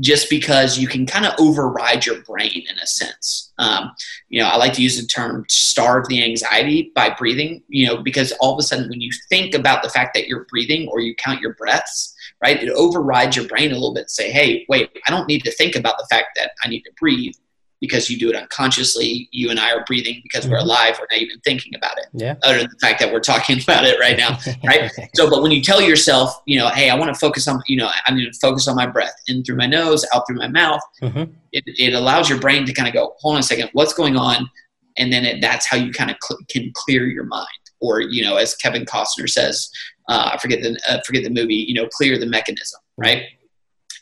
[0.00, 3.52] just because you can kind of override your brain in a sense.
[3.58, 3.92] Um,
[4.28, 7.98] you know, I like to use the term starve the anxiety by breathing, you know,
[7.98, 11.00] because all of a sudden when you think about the fact that you're breathing or
[11.00, 14.10] you count your breaths, right, it overrides your brain a little bit.
[14.10, 16.92] Say, hey, wait, I don't need to think about the fact that I need to
[16.98, 17.34] breathe
[17.80, 19.28] because you do it unconsciously.
[19.32, 20.66] You and I are breathing because we're mm-hmm.
[20.66, 20.98] alive.
[20.98, 22.06] We're not even thinking about it.
[22.12, 22.34] Yeah.
[22.42, 24.90] Other than the fact that we're talking about it right now, right?
[25.14, 27.76] so, but when you tell yourself, you know, hey, I want to focus on, you
[27.76, 30.48] know, I'm going to focus on my breath in through my nose, out through my
[30.48, 30.82] mouth.
[31.02, 31.32] Mm-hmm.
[31.52, 34.16] It, it allows your brain to kind of go, hold on a second, what's going
[34.16, 34.48] on?
[34.96, 37.46] And then it, that's how you kind of cl- can clear your mind.
[37.80, 39.70] Or, you know, as Kevin Costner says,
[40.08, 43.22] uh, I forget the uh, forget the movie, you know, clear the mechanism, right?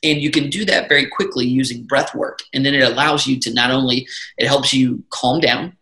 [0.03, 2.41] And you can do that very quickly using breath work.
[2.53, 4.07] And then it allows you to not only,
[4.37, 5.77] it helps you calm down,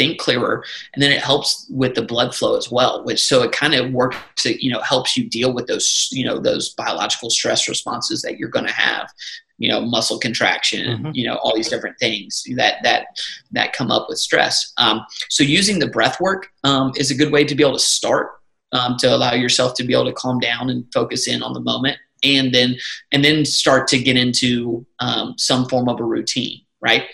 [0.00, 3.52] think clearer and then it helps with the blood flow as well which so it
[3.52, 7.28] kind of works it you know helps you deal with those you know those biological
[7.28, 9.10] stress responses that you're going to have
[9.58, 11.10] you know muscle contraction mm-hmm.
[11.12, 13.08] you know all these different things that that
[13.52, 17.30] that come up with stress um, so using the breath work um, is a good
[17.30, 18.40] way to be able to start
[18.72, 21.60] um, to allow yourself to be able to calm down and focus in on the
[21.60, 22.76] moment and then
[23.12, 27.06] and then start to get into um, some form of a routine right?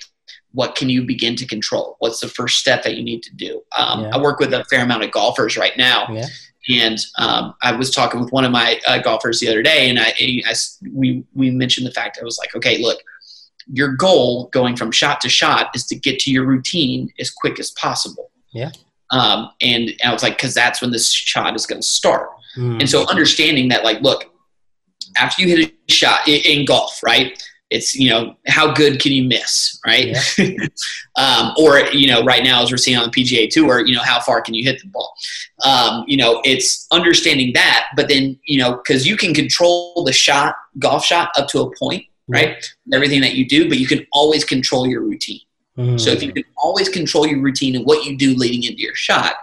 [0.52, 1.96] What can you begin to control?
[1.98, 3.62] What's the first step that you need to do?
[3.76, 4.10] Um, yeah.
[4.14, 6.06] i work with a fair amount of golfers right now.
[6.10, 6.26] Yeah.
[6.68, 9.98] and um, i was talking with one of my uh, golfers the other day and
[9.98, 10.54] I, I,
[10.92, 12.98] we, we mentioned the fact i was like okay look
[13.72, 17.58] your goal going from shot to shot is to get to your routine as quick
[17.58, 18.30] as possible.
[18.52, 18.70] Yeah.
[19.10, 22.30] Um, and, i was like because that's when this shot is going to start.
[22.56, 22.80] Mm.
[22.80, 24.32] and so understanding that like look
[25.18, 27.42] after you hit a shot in, golf, right?
[27.70, 30.16] It's you know how good can you miss, right?
[30.38, 30.66] Yeah.
[31.18, 34.02] um, or you know right now as we're seeing on the PGA Tour, you know
[34.02, 35.12] how far can you hit the ball?
[35.64, 40.12] Um, you know it's understanding that, but then you know because you can control the
[40.12, 42.64] shot, golf shot up to a point, right?
[42.92, 45.40] Everything that you do, but you can always control your routine.
[45.76, 46.00] Mm.
[46.00, 48.94] So if you can always control your routine and what you do leading into your
[48.94, 49.35] shot,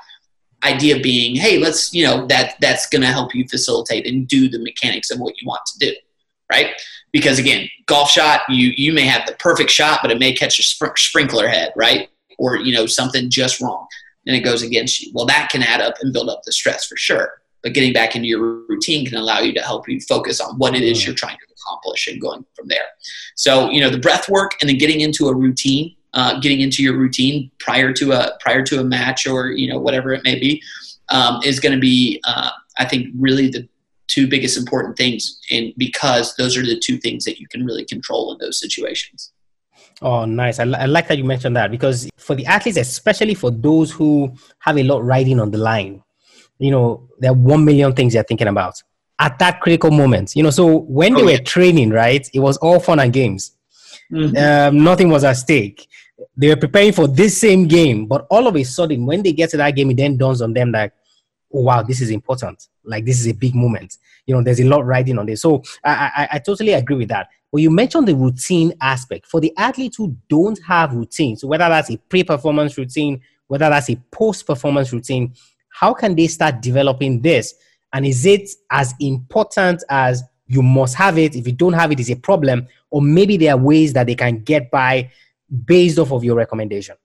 [0.63, 4.49] idea being, hey, let's, you know, that that's going to help you facilitate and do
[4.49, 5.93] the mechanics of what you want to do,
[6.52, 6.71] right?
[7.12, 10.60] Because again, golf shot, you you may have the perfect shot, but it may catch
[10.60, 12.10] a sp- sprinkler head, right?
[12.39, 13.86] Or you know something just wrong,
[14.26, 15.12] and it goes against you.
[15.13, 17.34] Well, that can add up and build up the stress for sure.
[17.62, 20.76] But getting back into your routine can allow you to help you focus on what
[20.76, 21.06] it is mm.
[21.06, 22.88] you're trying to accomplish and going from there.
[23.36, 26.84] So you know the breath work and then getting into a routine uh, getting into
[26.84, 30.39] your routine prior to a prior to a match or you know whatever it may
[30.39, 30.62] be
[31.10, 33.67] um, is going to be uh, I think really the
[34.08, 37.86] two biggest important things and because those are the two things that you can really
[37.86, 39.32] control in those situations.
[40.02, 40.60] Oh, nice.
[40.60, 44.34] I, I like that you mentioned that because for the athletes, especially for those who
[44.60, 46.04] have a lot riding on the line,
[46.60, 48.82] you know, there are 1 million things they're thinking about
[49.19, 50.36] at that critical moment.
[50.36, 53.56] You know, so when they oh, were training, right, it was all fun and games.
[54.12, 54.38] Mm-hmm.
[54.38, 55.88] Um, nothing was at stake
[56.36, 59.50] they were preparing for this same game, but all of a sudden, when they get
[59.52, 60.94] to that game, it then dawns on them that,
[61.54, 62.68] oh, wow, this is important.
[62.84, 63.98] Like, this is a big moment.
[64.26, 65.42] You know, there's a lot riding on this.
[65.42, 67.30] So I, I, I totally agree with that.
[67.52, 69.28] But you mentioned the routine aspect.
[69.28, 73.70] For the athletes who don't have routine, so whether that's a pre performance routine, whether
[73.70, 75.36] that's a post performance routine,
[75.70, 77.54] how can they start developing this?
[77.94, 81.36] And is it as important as you must have it?
[81.36, 82.68] If you don't have it, is a problem.
[82.90, 85.12] Or maybe there are ways that they can get by
[85.66, 86.96] based off of your recommendation?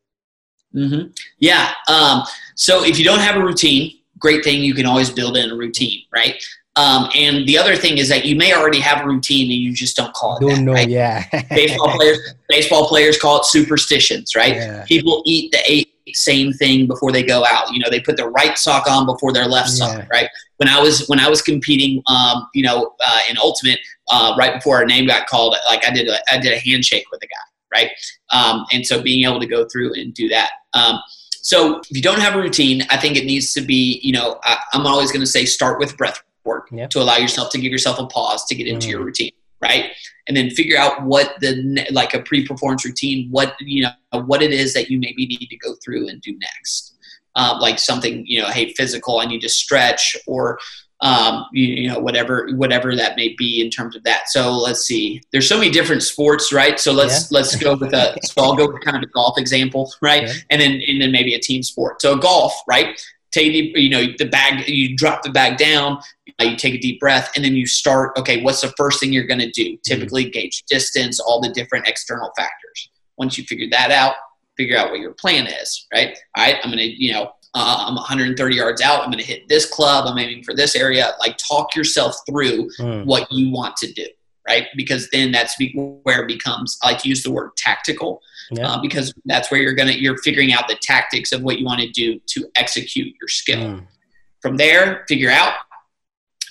[0.75, 1.11] Mm-hmm.
[1.39, 1.73] Yeah.
[1.89, 2.23] Um,
[2.55, 5.57] so if you don't have a routine, great thing, you can always build in a
[5.57, 6.43] routine, right?
[6.77, 9.73] Um, and the other thing is that you may already have a routine and you
[9.73, 10.41] just don't call it.
[10.41, 10.89] Don't that, know, right?
[10.89, 11.25] yeah.
[11.51, 14.55] baseball players, baseball players call it superstitions, right?
[14.55, 14.85] Yeah.
[14.85, 17.73] People eat the eight same thing before they go out.
[17.73, 19.75] You know, they put their right sock on before their left yeah.
[19.75, 20.29] sock, right?
[20.57, 23.79] When I was when I was competing, um, you know, uh, in ultimate,
[24.11, 27.05] uh, right before our name got called, like I did, a, I did a handshake
[27.11, 27.91] with a guy right?
[28.31, 30.51] Um, and so being able to go through and do that.
[30.75, 31.01] Um,
[31.41, 34.39] so if you don't have a routine, I think it needs to be, you know,
[34.43, 36.91] I, am always going to say start with breath work yep.
[36.91, 38.91] to allow yourself to give yourself a pause to get into mm.
[38.91, 39.93] your routine, right?
[40.27, 44.53] And then figure out what the like a pre-performance routine, what you know, what it
[44.53, 46.97] is that you maybe need to go through and do next.
[47.35, 50.59] Um, like something, you know, hey, physical, I need to stretch, or
[51.01, 54.29] um, you, you, know whatever whatever that may be in terms of that.
[54.29, 55.23] So let's see.
[55.33, 56.79] There's so many different sports, right?
[56.81, 57.39] So let's yeah.
[57.39, 58.17] let's go with a.
[58.29, 60.25] So I'll go with kind of a golf example, right?
[60.25, 60.33] Yeah.
[60.51, 62.03] And then and then maybe a team sport.
[62.03, 63.01] So golf, right?
[63.31, 64.69] Take the you know the bag.
[64.69, 66.01] You drop the bag down.
[66.41, 68.19] Uh, you take a deep breath, and then you start.
[68.19, 69.73] Okay, what's the first thing you're going to do?
[69.73, 69.81] Mm-hmm.
[69.85, 70.33] Typically, mm-hmm.
[70.33, 72.91] gauge distance, all the different external factors.
[73.17, 74.15] Once you figure that out,
[74.57, 76.19] figure out what your plan is, right?
[76.37, 79.03] All right, I'm going to you know uh, I'm 130 yards out.
[79.03, 80.07] I'm going to hit this club.
[80.07, 81.13] I'm aiming for this area.
[81.19, 83.05] Like talk yourself through mm.
[83.07, 84.07] what you want to do,
[84.47, 84.67] right?
[84.77, 86.79] Because then that's where it becomes.
[86.83, 88.73] I like to use the word tactical yeah.
[88.73, 91.81] uh, because that's where you're gonna you're figuring out the tactics of what you want
[91.81, 93.59] to do to execute your skill.
[93.59, 93.87] Mm.
[94.41, 95.55] From there, figure out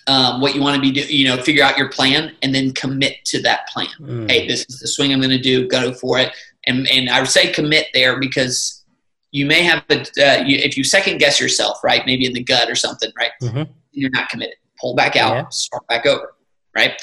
[0.07, 1.07] um, what you want to be doing.
[1.09, 3.87] You know, figure out your plan and then commit to that plan.
[3.99, 4.29] Mm.
[4.29, 5.67] Hey, this is the swing I'm going to do.
[5.67, 6.31] Go for it.
[6.65, 8.76] And and I would say commit there because
[9.31, 12.05] you may have the uh, you, if you second guess yourself, right?
[12.05, 13.31] Maybe in the gut or something, right?
[13.41, 13.71] Mm-hmm.
[13.91, 14.55] You're not committed.
[14.79, 15.49] Pull back out, yeah.
[15.49, 16.35] start back over,
[16.75, 17.01] right?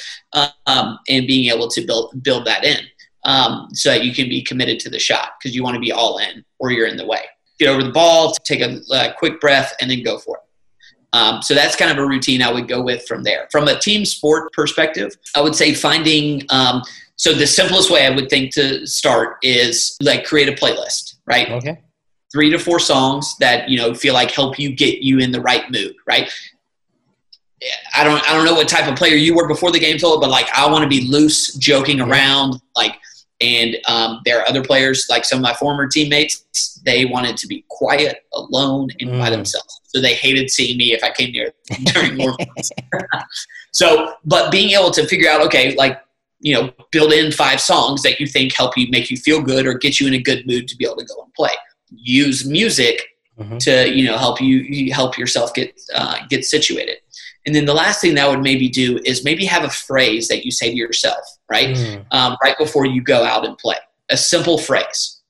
[0.66, 2.78] Um, and being able to build build that in
[3.24, 5.92] um, so that you can be committed to the shot because you want to be
[5.92, 7.22] all in, or you're in the way.
[7.58, 10.42] Get over the ball, take a, a quick breath, and then go for it.
[11.12, 13.46] Um, so that's kind of a routine I would go with from there.
[13.52, 16.42] From a team sport perspective, I would say finding.
[16.50, 16.82] Um,
[17.16, 21.48] so the simplest way I would think to start is like create a playlist, right?
[21.48, 21.78] Okay
[22.34, 25.40] three to four songs that you know feel like help you get you in the
[25.40, 26.30] right mood, right?
[27.96, 30.20] I don't I don't know what type of player you were before the game told,
[30.20, 32.96] but like I want to be loose, joking around, like.
[33.40, 37.48] And um, there are other players, like some of my former teammates, they wanted to
[37.48, 39.18] be quiet, alone, and mm.
[39.18, 39.80] by themselves.
[39.86, 41.52] So they hated seeing me if I came near
[41.92, 42.36] during war.
[43.72, 46.00] so, but being able to figure out, okay, like
[46.40, 49.66] you know, build in five songs that you think help you make you feel good
[49.66, 51.50] or get you in a good mood to be able to go and play.
[51.90, 53.02] Use music
[53.38, 53.58] mm-hmm.
[53.58, 56.96] to you know help you help yourself get uh, get situated.
[57.46, 60.44] And then the last thing that would maybe do is maybe have a phrase that
[60.44, 61.76] you say to yourself, right?
[61.76, 62.06] Mm.
[62.10, 63.76] Um, right before you go out and play.
[64.10, 65.20] A simple phrase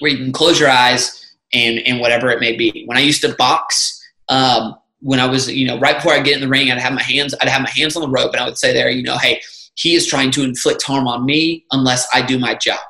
[0.00, 2.84] where you can close your eyes and, and whatever it may be.
[2.86, 6.34] When I used to box, um, when I was, you know, right before I get
[6.34, 8.40] in the ring, I'd have my hands, I'd have my hands on the rope and
[8.40, 9.40] I would say there, you know, hey,
[9.74, 12.80] he is trying to inflict harm on me unless I do my job.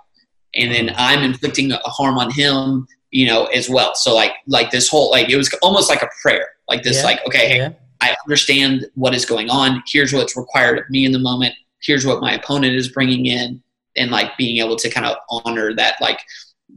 [0.54, 0.94] And then hmm.
[0.96, 3.94] I'm inflicting a harm on him, you know, as well.
[3.94, 7.04] So like, like this whole, like, it was almost like a prayer, like this, yeah.
[7.04, 9.82] like, okay, hey, yeah I understand what is going on.
[9.86, 11.54] Here's what's required of me in the moment.
[11.80, 13.62] Here's what my opponent is bringing in,
[13.96, 16.20] and like being able to kind of honor that, like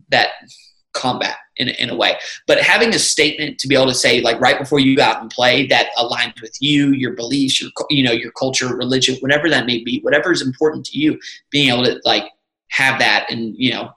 [0.10, 0.30] that
[0.94, 2.18] combat in, in a way.
[2.46, 5.22] But having a statement to be able to say, like right before you go out
[5.22, 9.50] and play, that aligns with you, your beliefs, your you know your culture, religion, whatever
[9.50, 11.20] that may be, whatever is important to you,
[11.50, 12.26] being able to like
[12.70, 13.90] have that and you know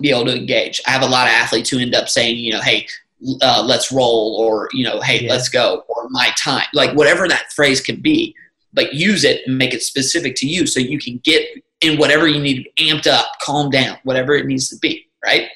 [0.00, 0.80] be able to engage.
[0.86, 2.86] I have a lot of athletes who end up saying, you know, hey,
[3.42, 5.30] uh, let's roll or you know hey yeah.
[5.30, 8.34] let's go or my time like whatever that phrase can be
[8.72, 11.44] but use it and make it specific to you so you can get
[11.80, 15.48] in whatever you need amped up calm down whatever it needs to be right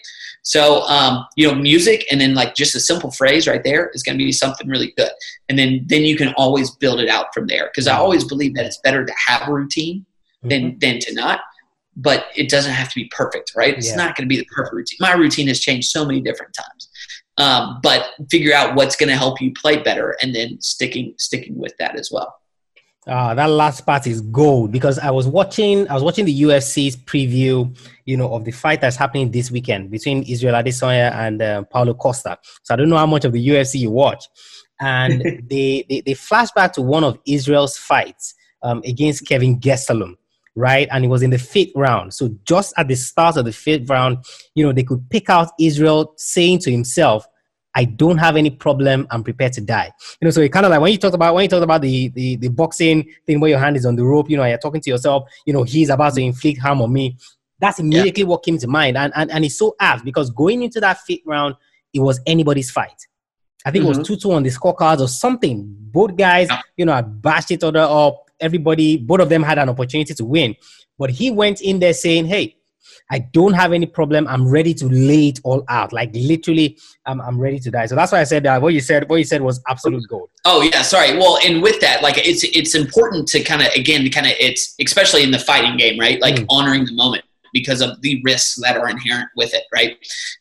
[0.43, 4.03] so um, you know music and then like just a simple phrase right there is
[4.03, 5.11] going to be something really good
[5.49, 8.55] and then then you can always build it out from there because i always believe
[8.55, 10.05] that it's better to have a routine
[10.43, 10.79] than mm-hmm.
[10.81, 11.41] than to not
[11.97, 13.77] but it doesn't have to be perfect right?
[13.77, 13.97] It's yeah.
[13.97, 14.99] not going to be the perfect routine.
[15.01, 16.89] My routine has changed so many different times.
[17.39, 21.59] Um, but figure out what's going to help you play better and then sticking sticking
[21.59, 22.35] with that as well.
[23.07, 26.97] Uh, that last part is gold because I was watching I was watching the UFC's
[26.97, 31.63] preview, you know, of the fight that's happening this weekend between Israel Adesanya and uh,
[31.65, 32.39] Paulo Costa.
[32.63, 34.25] So I don't know how much of the UFC you watch,
[34.79, 40.17] and they, they they flash back to one of Israel's fights um, against Kelvin Gastelum,
[40.55, 40.89] right?
[40.91, 42.15] And it was in the fifth round.
[42.15, 44.19] So just at the start of the fifth round,
[44.55, 47.27] you know, they could pick out Israel saying to himself,
[47.75, 49.07] I don't have any problem.
[49.11, 49.91] I'm prepared to die.
[50.21, 51.81] You know, so it kind of like when you talk about when you talk about
[51.81, 54.59] the, the the boxing thing where your hand is on the rope, you know, you're
[54.59, 57.17] talking to yourself, you know, he's about to inflict harm on me.
[57.61, 58.29] That's immediately yeah.
[58.29, 58.99] what came to mind.
[58.99, 61.55] And, and and it's so apt because going into that fifth round,
[61.95, 63.07] it was anybody's fight.
[63.65, 63.95] I think mm-hmm.
[63.95, 65.65] it was 2 2 on the scorecards or something.
[65.67, 68.29] Both guys, you know, had bashed each other up.
[68.43, 70.55] Everybody, both of them had an opportunity to win.
[70.99, 72.57] But he went in there saying, Hey,
[73.11, 74.27] I don't have any problem.
[74.27, 75.93] I'm ready to lay it all out.
[75.93, 77.87] Like literally, I'm, I'm ready to die.
[77.87, 78.63] So that's why I said that.
[78.63, 80.31] What you said, what you said was absolute gold.
[80.45, 81.17] Oh yeah, sorry.
[81.19, 84.75] Well, and with that, like it's it's important to kind of again, kind of it's
[84.81, 86.21] especially in the fighting game, right?
[86.21, 86.47] Like mm.
[86.49, 89.99] honoring the moment because of the risks that are inherent with it, right?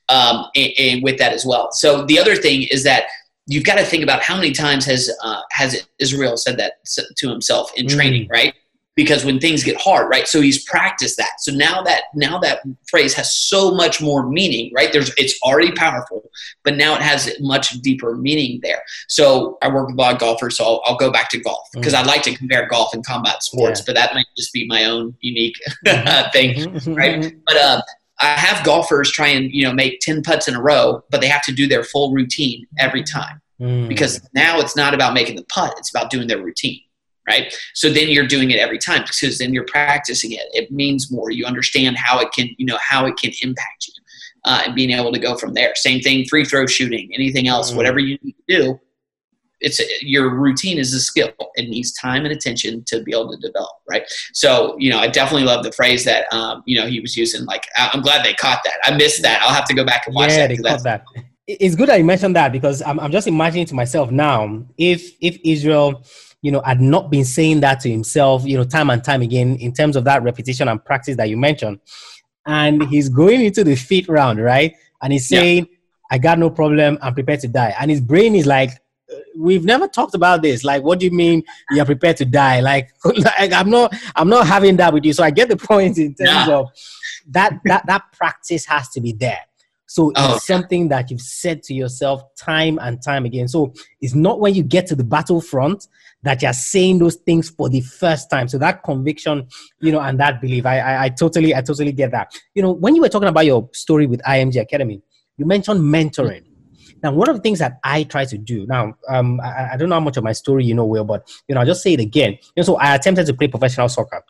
[0.08, 1.72] Um, and, and with that as well.
[1.74, 3.04] So the other thing is that
[3.52, 6.74] you've got to think about how many times has uh, has Israel said that
[7.18, 8.32] to himself in training, mm.
[8.32, 8.54] right?
[8.96, 12.62] because when things get hard right so he's practiced that so now that now that
[12.90, 16.30] phrase has so much more meaning right there's it's already powerful
[16.64, 20.20] but now it has much deeper meaning there so i work with a lot of
[20.20, 22.08] golfers so i'll, I'll go back to golf because mm-hmm.
[22.08, 23.84] i like to compare golf and combat sports yeah.
[23.88, 26.30] but that might just be my own unique mm-hmm.
[26.34, 26.94] thing mm-hmm.
[26.94, 27.38] right mm-hmm.
[27.46, 27.82] but uh,
[28.22, 31.28] i have golfers try and you know make 10 putts in a row but they
[31.28, 33.88] have to do their full routine every time mm.
[33.88, 36.82] because now it's not about making the putt it's about doing their routine
[37.28, 37.54] right?
[37.74, 40.44] So then you're doing it every time because then you're practicing it.
[40.54, 41.32] It means more.
[41.32, 43.94] You understand how it can, you know, how it can impact you,
[44.46, 45.74] uh, and being able to go from there.
[45.76, 47.78] Same thing, free throw shooting, anything else, mm.
[47.78, 48.80] whatever you need to do.
[49.62, 51.32] It's your routine is a skill.
[51.56, 54.04] It needs time and attention to be able to develop, right?
[54.34, 57.46] So, you know, I definitely love the phrase that, um, you know, he was using.
[57.46, 58.76] Like, I'm glad they caught that.
[58.84, 59.42] I missed that.
[59.42, 60.58] I'll have to go back and watch yeah, that.
[60.58, 61.04] they caught that.
[61.48, 65.12] It's good that you mentioned that because I'm, I'm just imagining to myself now if
[65.20, 66.06] if Israel
[66.42, 69.56] you know, had not been saying that to himself, you know, time and time again
[69.58, 71.80] in terms of that repetition and practice that you mentioned.
[72.46, 74.74] And he's going into the fifth round, right?
[75.02, 75.78] And he's saying, yeah.
[76.10, 76.98] I got no problem.
[77.02, 77.76] I'm prepared to die.
[77.80, 78.72] And his brain is like,
[79.36, 80.64] we've never talked about this.
[80.64, 82.60] Like, what do you mean you're prepared to die?
[82.60, 85.14] Like, like I'm not, I'm not having that with you.
[85.14, 86.56] So I get the point in terms yeah.
[86.56, 86.70] of
[87.30, 89.40] that, that, that practice has to be there.
[89.92, 90.36] So oh.
[90.36, 93.50] it's something that you've said to yourself time and time again.
[93.50, 95.88] So it's not when you get to the battlefront
[96.24, 98.48] that you're saying those things for the first time.
[98.48, 99.48] So that conviction,
[99.82, 102.34] you know, and that belief, I, I, I totally, I totally get that.
[102.56, 105.02] You know, when you were talking about your story with IMG Academy,
[105.36, 106.44] You mentioned mentoring.
[107.04, 109.90] Now, one of the things that I try to do now, um, I, I, don't
[109.90, 111.94] know how much of my story you know, Will, but you know, I'll just say
[111.94, 112.34] it again.
[112.34, 114.24] You know, so I attempted to play professional soccer,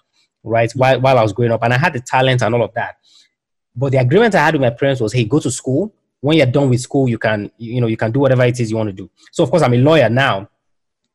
[0.43, 2.73] right, while, while I was growing up, and I had the talent and all of
[2.75, 2.95] that.
[3.75, 5.93] But the agreement I had with my parents was, hey, go to school.
[6.19, 8.69] When you're done with school, you can, you know, you can do whatever it is
[8.69, 9.09] you want to do.
[9.31, 10.49] So, of course, I'm a lawyer now,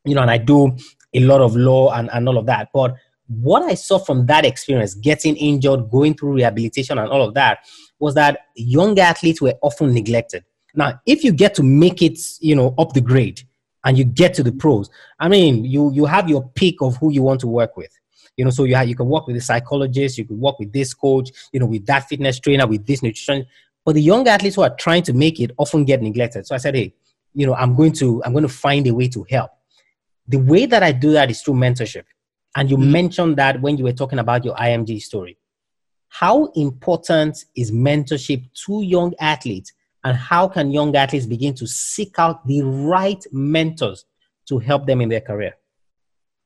[0.05, 0.77] you know, and I do
[1.15, 2.71] a lot of law and, and all of that.
[2.73, 2.97] But
[3.29, 7.61] what I saw from that experience, getting injured, going through rehabilitation, and all of that,
[7.99, 10.45] was that young athletes were often neglected.
[10.77, 13.43] Now, if you get to make it, you know, up the grade
[13.85, 17.11] and you get to the pros, I mean, you you have your pick of who
[17.11, 17.91] you want to work with.
[18.37, 20.71] You know, so you have, you can work with a psychologist, you can work with
[20.71, 23.47] this coach, you know, with that fitness trainer, with this nutrition.
[23.83, 26.47] But the young athletes who are trying to make it often get neglected.
[26.47, 26.93] So I said, hey,
[27.33, 29.53] you know, I'm going to I'm going to find a way to help.
[30.29, 32.05] The way that I do that is through mentorship.
[32.57, 32.93] And you mm-hmm.
[32.93, 35.39] mentioned that when you were talking about your IMG story.
[36.09, 39.73] How important is mentorship to young athletes
[40.07, 44.05] and how can young athletes begin to seek out the right mentors
[44.49, 45.57] to help them in their career?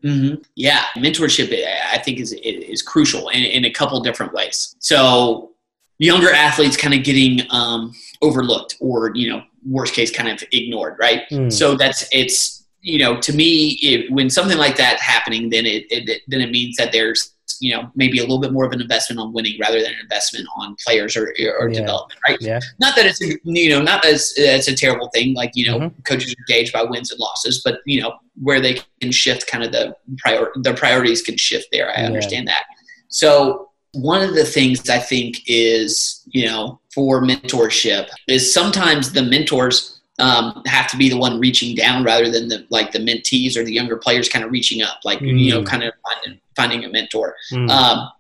[0.03, 0.41] Mm-hmm.
[0.57, 1.53] Yeah, mentorship
[1.93, 4.75] I think is is crucial in, in a couple different ways.
[4.79, 5.51] So
[5.99, 7.93] younger athletes kind of getting um,
[8.23, 11.29] overlooked or you know worst case kind of ignored, right?
[11.31, 11.53] Mm.
[11.53, 15.85] So that's it's you know to me it, when something like that happening, then it,
[15.91, 18.81] it then it means that there's you know maybe a little bit more of an
[18.81, 21.81] investment on winning rather than an investment on players or, or yeah.
[21.81, 22.61] development right yeah.
[22.79, 25.79] not that it's a, you know not as it's a terrible thing like you know
[25.79, 26.03] mm-hmm.
[26.03, 29.65] coaches are gauged by wins and losses but you know where they can shift kind
[29.65, 32.07] of the prior the priorities can shift there i yeah.
[32.07, 32.65] understand that
[33.09, 39.23] so one of the things i think is you know for mentorship is sometimes the
[39.23, 43.57] mentors um, have to be the one reaching down rather than the like the mentees
[43.57, 45.39] or the younger players kind of reaching up, like mm.
[45.39, 45.67] you know, mm.
[45.67, 47.35] kind of finding, finding a mentor.
[47.53, 47.71] Mm.
[47.71, 48.11] Um,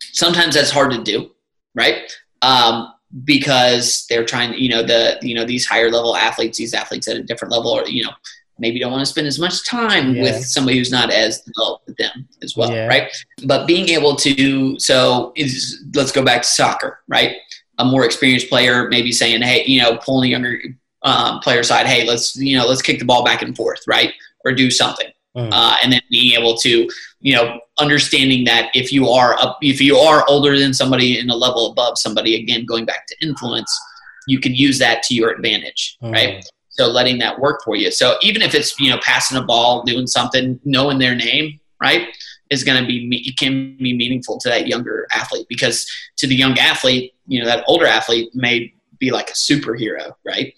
[0.00, 1.30] sometimes that's hard to do,
[1.74, 2.10] right?
[2.42, 2.92] Um,
[3.24, 7.16] because they're trying, you know, the you know these higher level athletes, these athletes at
[7.16, 8.12] a different level, or you know,
[8.58, 10.22] maybe don't want to spend as much time yeah.
[10.22, 12.86] with somebody who's not as developed with them as well, yeah.
[12.86, 13.10] right?
[13.46, 17.36] But being able to, so is, let's go back to soccer, right?
[17.78, 20.60] A more experienced player maybe saying, hey, you know, pulling a younger
[21.04, 24.12] um, player side, hey, let's you know let's kick the ball back and forth, right,
[24.44, 25.48] or do something, mm.
[25.52, 26.88] uh, and then being able to
[27.20, 31.30] you know understanding that if you are up, if you are older than somebody in
[31.30, 33.78] a level above somebody, again going back to influence,
[34.26, 36.12] you can use that to your advantage, mm.
[36.12, 36.44] right?
[36.70, 37.92] So letting that work for you.
[37.92, 42.08] So even if it's you know passing a ball, doing something, knowing their name, right,
[42.50, 45.86] is going to be it can be meaningful to that younger athlete because
[46.16, 50.54] to the young athlete, you know that older athlete may be like a superhero, right?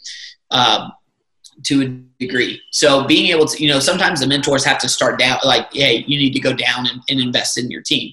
[0.51, 0.93] Um,
[1.65, 1.87] to a
[2.19, 2.61] degree.
[2.71, 6.05] So being able to, you know, sometimes the mentors have to start down, like, hey,
[6.07, 8.13] you need to go down and, and invest in your team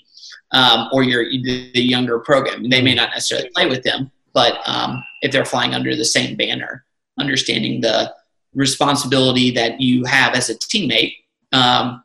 [0.52, 2.70] um, or your the younger program.
[2.70, 6.36] They may not necessarily play with them, but um, if they're flying under the same
[6.36, 6.86] banner,
[7.20, 8.14] understanding the
[8.54, 11.16] responsibility that you have as a teammate
[11.52, 12.04] um,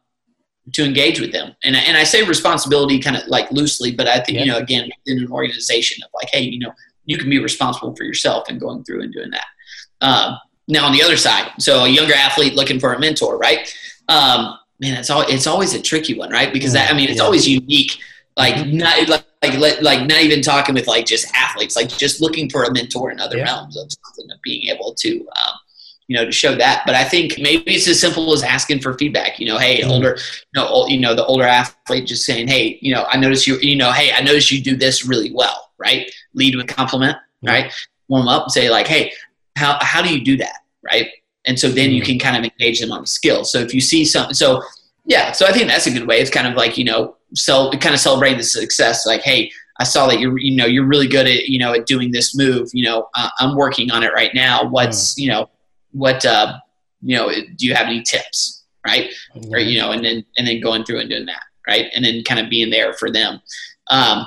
[0.73, 1.55] to engage with them.
[1.63, 4.45] And, and I say responsibility kind of like loosely, but I think, yeah.
[4.45, 6.73] you know, again, in an organization of like, hey, you know,
[7.05, 9.47] you can be responsible for yourself and going through and doing that.
[10.01, 10.39] Um,
[10.69, 13.75] now on the other side, so a younger athlete looking for a mentor, right?
[14.09, 16.53] Um, man, it's all it's always a tricky one, right?
[16.53, 17.99] Because that, I mean, it's always unique.
[18.37, 18.77] Like mm-hmm.
[18.77, 22.65] not like, like like not even talking with like just athletes, like just looking for
[22.65, 23.45] a mentor in other yeah.
[23.45, 25.21] realms of something of being able to.
[25.21, 25.55] Um,
[26.11, 26.85] you know, to show that.
[26.87, 29.39] But I think maybe it's as simple as asking for feedback.
[29.39, 29.91] You know, hey, mm-hmm.
[29.91, 33.47] older, you know, you know, the older athlete just saying, hey, you know, I notice
[33.47, 36.11] you, you know, hey, I notice you do this really well, right?
[36.33, 37.71] Lead with compliment, right?
[38.09, 39.13] Warm up and say like, hey,
[39.59, 40.61] how, how do you do that?
[40.83, 41.09] Right.
[41.47, 42.13] And so then you mm-hmm.
[42.13, 43.45] can kind of engage them on the skill.
[43.45, 44.63] So if you see something, so
[45.05, 46.21] yeah, so I think that's a good way.
[46.21, 49.07] It's kind of like, you know, so kind of celebrating the success.
[49.07, 49.51] Like, Hey,
[49.81, 52.37] I saw that you're, you know, you're really good at, you know, at doing this
[52.37, 54.69] move, you know, uh, I'm working on it right now.
[54.69, 55.19] What's, mm.
[55.19, 55.51] you know,
[55.93, 56.59] what, uh,
[57.01, 58.65] you know, do you have any tips?
[58.87, 59.11] Right.
[59.35, 59.55] Mm-hmm.
[59.55, 61.43] Or, you know, and then, and then going through and doing that.
[61.67, 61.87] Right.
[61.95, 63.41] And then kind of being there for them.
[63.91, 64.27] Um,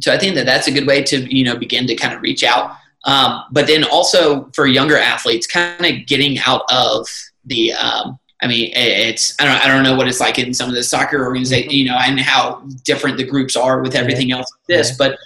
[0.00, 2.22] so I think that that's a good way to, you know, begin to kind of
[2.22, 2.76] reach out.
[3.04, 7.08] Um, but then also for younger athletes, kind of getting out of
[7.44, 10.68] the, um, I mean, it's I don't I don't know what it's like in some
[10.68, 11.78] of the soccer organizations, mm-hmm.
[11.78, 15.16] you know, and how different the groups are with everything else like this, but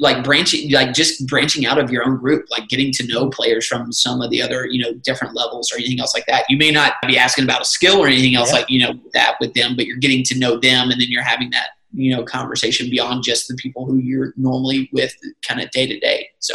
[0.00, 3.66] like branching like just branching out of your own group like getting to know players
[3.66, 6.56] from some of the other you know different levels or anything else like that you
[6.56, 8.58] may not be asking about a skill or anything else yeah.
[8.58, 11.22] like you know that with them but you're getting to know them and then you're
[11.22, 15.14] having that you know conversation beyond just the people who you're normally with
[15.46, 16.54] kind of day to day so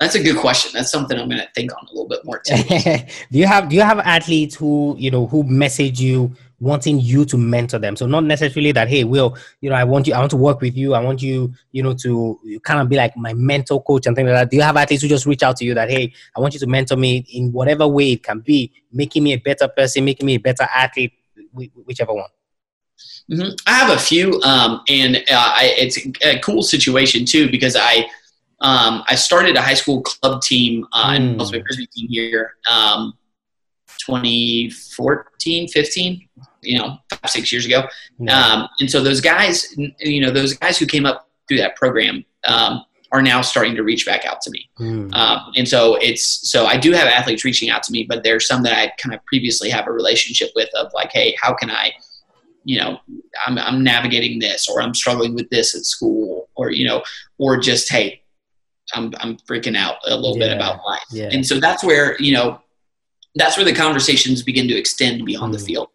[0.00, 0.72] that's a good question.
[0.74, 2.42] That's something I'm going to think on a little bit more.
[2.46, 7.24] do you have Do you have athletes who you know who message you wanting you
[7.24, 7.96] to mentor them.
[7.96, 10.60] So not necessarily that, hey, Will, you know, I want you, I want to work
[10.60, 10.94] with you.
[10.94, 14.26] I want you, you know, to kind of be like my mentor coach and things
[14.26, 14.50] like that.
[14.50, 16.60] Do you have athletes who just reach out to you that, hey, I want you
[16.60, 20.26] to mentor me in whatever way it can be, making me a better person, making
[20.26, 21.12] me a better athlete,
[21.86, 22.28] whichever one?
[23.30, 23.54] Mm-hmm.
[23.66, 28.06] I have a few, um, and uh, I, it's a cool situation too because I
[28.60, 31.16] um, I started a high school club team uh, mm.
[31.16, 33.14] and also a frisbee team here, um,
[34.06, 36.28] 2014, 15,
[36.62, 37.86] you know, five, six years ago.
[38.28, 42.24] Um, and so those guys, you know, those guys who came up through that program
[42.46, 44.68] um, are now starting to reach back out to me.
[44.78, 45.14] Mm.
[45.14, 48.46] Um, and so it's, so I do have athletes reaching out to me, but there's
[48.46, 51.70] some that I kind of previously have a relationship with of like, hey, how can
[51.70, 51.92] I,
[52.64, 53.00] you know,
[53.46, 57.02] I'm, I'm navigating this or I'm struggling with this at school or, you know,
[57.38, 58.19] or just, hey,
[58.94, 60.48] I'm I'm freaking out a little yeah.
[60.48, 61.02] bit about life.
[61.10, 61.28] Yeah.
[61.30, 62.60] And so that's where you know
[63.34, 65.58] that's where the conversations begin to extend beyond mm.
[65.58, 65.88] the field.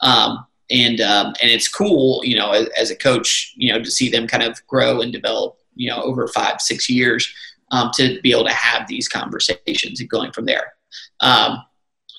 [0.00, 3.90] Um, and um, and it's cool, you know, as, as, a coach, you know, to
[3.90, 7.32] see them kind of grow and develop, you know, over five six years,
[7.70, 10.74] um, to be able to have these conversations and going from there.
[11.20, 11.62] Um,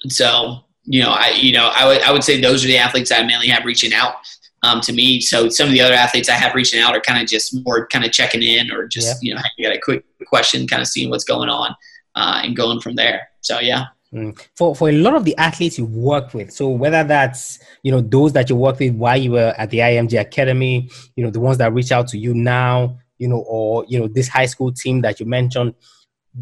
[0.08, 3.12] so you know, I you know I would I would say those are the athletes
[3.12, 4.16] I mainly have reaching out
[4.64, 5.22] um, to me.
[5.22, 7.88] So some of the other athletes I have reaching out are kind of just more
[7.88, 9.30] kind of checking in or just, yeah.
[9.30, 11.76] you know, you got a quick question, kind of seeing what's going on
[12.16, 13.30] uh, and going from there.
[13.42, 13.86] So, yeah.
[14.14, 14.40] Mm.
[14.56, 18.02] For, for a lot of the athletes you work with, so whether that's you know
[18.02, 21.40] those that you worked with while you were at the IMG Academy, you know the
[21.40, 24.72] ones that reach out to you now, you know, or you know this high school
[24.72, 25.76] team that you mentioned,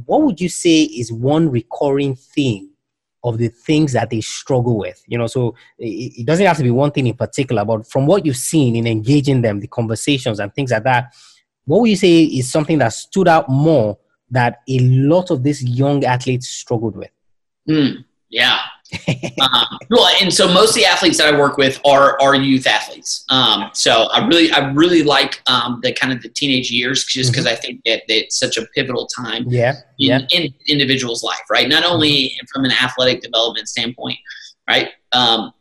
[0.06, 2.67] what would you say is one recurring theme
[3.28, 5.02] of the things that they struggle with.
[5.08, 8.06] You know, so it, it, doesn't have to be one thing in particular, but from
[8.06, 11.14] what you've seen in engaging them, the conversations and things like that,
[11.66, 13.98] what would you say is something that stood out more
[14.32, 17.12] that a lot of these young athletes struggled with?
[17.70, 18.60] Mm, yeah,
[19.42, 22.68] um, well, and so most of the athletes that I work with are are youth
[22.68, 23.26] athletes.
[23.30, 27.32] Um, so I really I really like um, the kind of the teenage years just
[27.32, 27.54] because mm-hmm.
[27.54, 29.46] I think that, that, it's such a pivotal time.
[29.48, 30.20] Yeah, in, yeah.
[30.32, 31.68] in individual's life, right?
[31.68, 32.46] Not only mm-hmm.
[32.52, 34.18] from an athletic development standpoint,
[34.68, 34.90] right?
[35.12, 35.54] Um,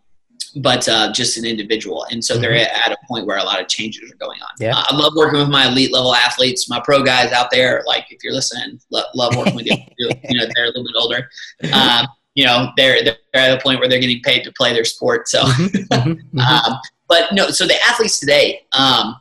[0.56, 2.06] but uh, just an individual.
[2.10, 2.42] And so mm-hmm.
[2.42, 4.48] they're at a point where a lot of changes are going on.
[4.58, 4.76] Yeah.
[4.76, 7.82] Uh, I love working with my elite level athletes, my pro guys out there.
[7.86, 9.76] Like if you're listening, lo- love working with you.
[9.98, 11.28] you know, they're a little bit older.
[11.72, 12.06] Um,
[12.36, 15.26] you know they're they're at a point where they're getting paid to play their sport.
[15.26, 15.64] So, mm-hmm.
[15.94, 16.38] mm-hmm.
[16.38, 16.38] mm-hmm.
[16.38, 16.78] um,
[17.08, 18.62] but no, so the athletes today.
[18.72, 19.16] Um,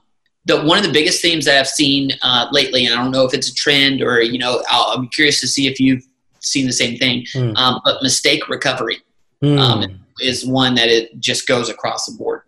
[0.47, 3.25] the, one of the biggest themes that I've seen uh, lately, and I don't know
[3.25, 6.03] if it's a trend or you know, i am curious to see if you've
[6.39, 7.25] seen the same thing.
[7.33, 7.57] Mm.
[7.57, 8.99] Um, but mistake recovery
[9.43, 9.59] mm.
[9.59, 12.41] um, is one that it just goes across the board.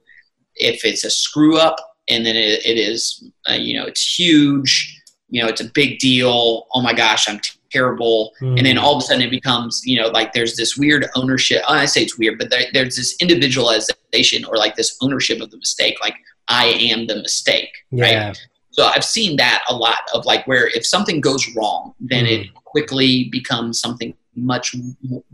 [0.56, 5.02] If it's a screw up, and then it, it is, uh, you know, it's huge.
[5.30, 6.68] You know, it's a big deal.
[6.74, 7.40] Oh my gosh, I'm
[7.72, 8.58] terrible mm.
[8.58, 11.62] and then all of a sudden it becomes you know like there's this weird ownership
[11.68, 15.58] i say it's weird but there, there's this individualization or like this ownership of the
[15.58, 16.16] mistake like
[16.48, 18.28] i am the mistake yeah.
[18.28, 22.26] right so i've seen that a lot of like where if something goes wrong then
[22.26, 22.46] mm.
[22.46, 24.76] it quickly becomes something much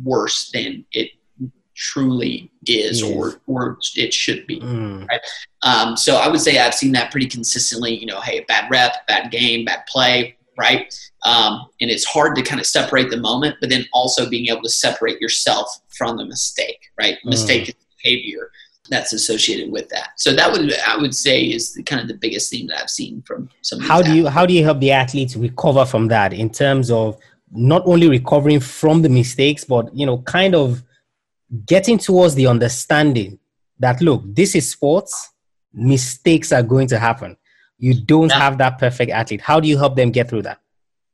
[0.03, 1.11] worse than it
[1.75, 3.15] truly is yes.
[3.15, 5.07] or or it should be mm.
[5.07, 5.21] right
[5.63, 9.05] um, so i would say i've seen that pretty consistently you know hey bad rep
[9.07, 10.93] bad game bad play right?
[11.25, 14.61] Um, and it's hard to kind of separate the moment, but then also being able
[14.63, 17.17] to separate yourself from the mistake, right?
[17.25, 17.31] Mm.
[17.31, 18.51] Mistake is behavior
[18.89, 20.09] that's associated with that.
[20.17, 22.89] So that would I would say is the kind of the biggest theme that I've
[22.89, 23.79] seen from some.
[23.79, 27.17] How do you how do you help the athletes recover from that in terms of
[27.49, 30.83] not only recovering from the mistakes, but you know, kind of
[31.65, 33.39] getting towards the understanding
[33.79, 35.29] that look, this is sports.
[35.75, 37.35] Mistakes are going to happen
[37.83, 38.39] you don't yeah.
[38.39, 40.59] have that perfect athlete how do you help them get through that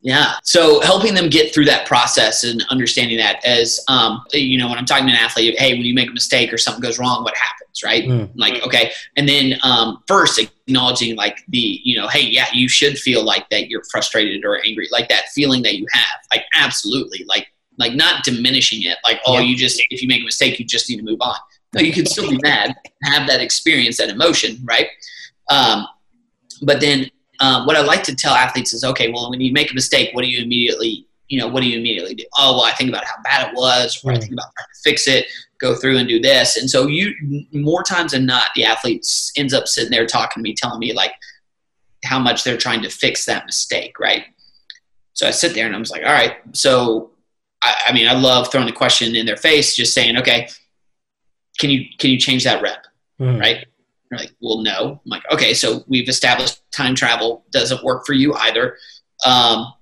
[0.02, 0.36] yeah.
[0.44, 4.78] So helping them get through that process and understanding that as um, you know when
[4.78, 7.24] i'm talking to an athlete hey when you make a mistake or something goes wrong
[7.24, 8.04] what happens right?
[8.06, 8.32] Mm.
[8.36, 8.92] like okay.
[9.16, 13.50] And then um, first acknowledging like the you know hey yeah you should feel like
[13.50, 17.48] that you're frustrated or angry like that feeling that you have like absolutely like
[17.78, 20.90] like not diminishing it like oh you just if you make a mistake you just
[20.90, 21.36] need to move on.
[21.74, 24.88] No you can still be mad have that experience that emotion right?
[25.50, 25.88] Um,
[26.62, 27.10] but then
[27.40, 30.10] um, what I like to tell athletes is, okay, well, when you make a mistake,
[30.14, 32.26] what do you immediately, you know, what do you immediately do?
[32.38, 34.82] Oh, well, I think about how bad it was, or I think about trying to
[34.84, 35.26] fix it,
[35.60, 36.58] go through and do this.
[36.58, 37.14] And so you,
[37.52, 40.94] more times than not, the athletes ends up sitting there talking to me, telling me
[40.94, 41.14] like
[42.04, 44.26] how much they're trying to fix that mistake, right?
[45.14, 47.12] So I sit there and I was like, all right, so
[47.62, 50.50] I, I mean, I love throwing the question in their face, just saying, okay,
[51.60, 52.86] can you can you change that rep,
[53.20, 53.40] mm.
[53.40, 53.66] right?
[54.10, 55.00] They're like, well, no.
[55.06, 58.78] I'm like, okay, so we've established time travel doesn't work for you either.
[59.26, 59.74] Um,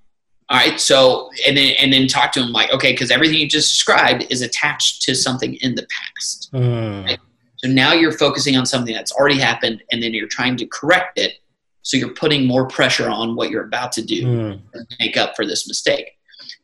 [0.50, 3.48] all right, so and then and then talk to him like, okay, because everything you
[3.48, 6.50] just described is attached to something in the past.
[6.52, 7.04] Mm.
[7.04, 7.18] Right?
[7.56, 11.18] So now you're focusing on something that's already happened and then you're trying to correct
[11.18, 11.34] it.
[11.82, 14.60] So you're putting more pressure on what you're about to do Mm.
[14.72, 16.12] to make up for this mistake.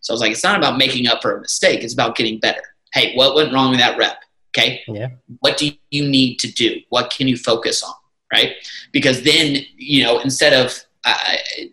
[0.00, 2.38] So I was like, it's not about making up for a mistake, it's about getting
[2.38, 2.62] better.
[2.92, 4.18] Hey, what went wrong with that rep?
[4.56, 4.82] Okay.
[4.86, 5.08] Yeah.
[5.40, 6.80] What do you need to do?
[6.90, 7.94] What can you focus on?
[8.32, 8.54] Right.
[8.92, 11.14] Because then, you know, instead of uh,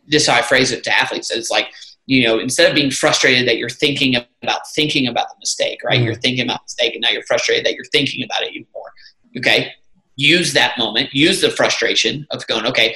[0.07, 1.31] this, is how I phrase it to athletes.
[1.31, 1.67] It's like,
[2.05, 5.99] you know, instead of being frustrated that you're thinking about thinking about the mistake, right?
[6.01, 6.05] Mhm.
[6.05, 8.67] You're thinking about the mistake and now you're frustrated that you're thinking about it even
[8.73, 8.91] more.
[9.37, 9.73] Okay.
[10.17, 12.95] Use that moment, use the frustration of going, okay,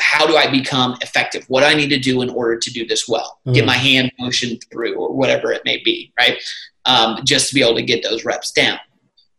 [0.00, 1.44] how do I become effective?
[1.48, 3.40] What do I need to do in order to do this well?
[3.52, 3.66] Get Mhm.
[3.66, 6.40] my hand motion through or whatever it may be, right?
[6.86, 8.78] Um, just to be able to get those reps down.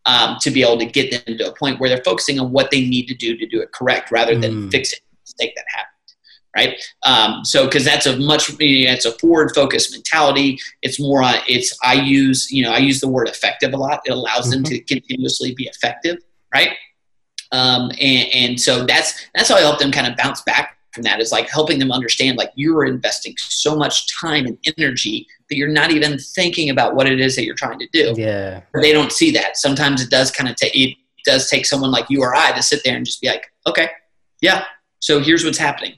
[0.06, 2.70] Um, to be able to get them to a point where they're focusing on what
[2.70, 4.70] they need to do to do it correct rather than Mm.
[4.70, 5.94] fixing the mistake that happened
[6.56, 6.80] right?
[7.04, 10.58] Um, so because that's a much it's a forward focused mentality.
[10.82, 14.02] It's more on it's I use you know I use the word effective a lot.
[14.04, 16.18] It allows them to continuously be effective,
[16.52, 16.70] right?
[17.52, 21.02] Um, and, and so that's that's how I help them kind of bounce back from
[21.02, 25.56] that is like helping them understand like you're investing so much time and energy that
[25.56, 28.62] you're not even thinking about what it is that you're trying to do Yeah.
[28.80, 29.56] they don't see that.
[29.56, 32.62] Sometimes it does kind of take it does take someone like you or I to
[32.62, 33.88] sit there and just be like, okay,
[34.40, 34.64] yeah,
[35.00, 35.94] so here's what's happening.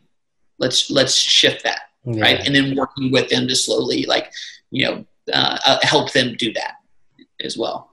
[0.59, 2.23] Let's let's shift that, yeah.
[2.23, 2.47] right?
[2.47, 4.33] And then working with them to slowly like,
[4.71, 6.75] you know, uh, uh, help them do that
[7.43, 7.91] as well.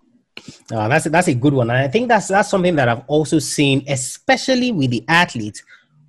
[0.71, 3.39] Uh, that's that's a good one, and I think that's that's something that I've also
[3.39, 5.63] seen, especially with the athletes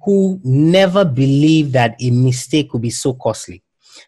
[0.05, 3.63] who never believe that a mistake could be so costly.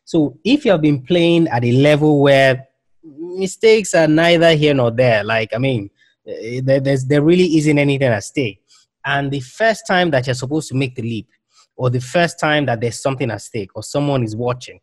[0.05, 2.67] So if you have been playing at a level where
[3.05, 5.91] mistakes are neither here nor there, like I mean,
[6.27, 8.63] eh, there, there really isn't anything at stake,
[9.05, 11.29] and the first time that you're supposed to make the leap,
[11.77, 14.81] or the first time that there's something at stake, or someone is watching,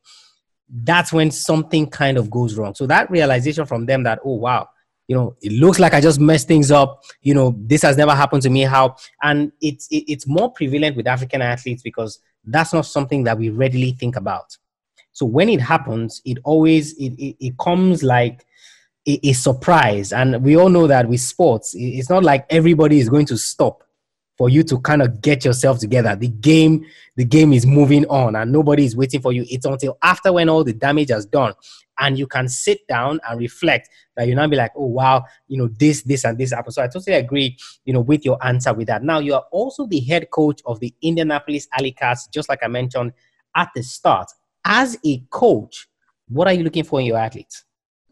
[0.70, 2.74] that's when something kind of goes wrong.
[2.74, 4.70] So that realization from them that oh wow
[5.08, 7.04] you know it looks like i just messed things up.
[7.22, 8.62] You know this has never happened to me.
[8.62, 8.96] How?
[9.22, 13.50] And it's it, it's more prevalent with african athletes because that's not something that we
[13.50, 14.58] readily think about.
[15.12, 18.46] So when it happens it always it, it, it comes like
[19.08, 20.14] a, a surprise.
[20.14, 23.84] And we all know that with sports it's not like everybody is going to stop
[24.38, 26.16] for you to kind of get yourself together.
[26.16, 26.86] The game
[27.16, 29.46] the game is moving on and nobody is waiting for you.
[29.50, 31.54] It's until after when all the damage has done
[32.00, 35.58] and you can sit down and reflect that you now be like, oh wow, you
[35.58, 36.74] know, this, this, and this happened.
[36.74, 39.04] So I totally agree, you know, with your answer with that.
[39.04, 42.68] Now you are also the head coach of the Indianapolis Alley Cats, just like I
[42.68, 43.14] mentioned
[43.56, 44.32] at the start.
[44.66, 45.88] As a coach,
[46.30, 47.66] what are you looking for in your athletes?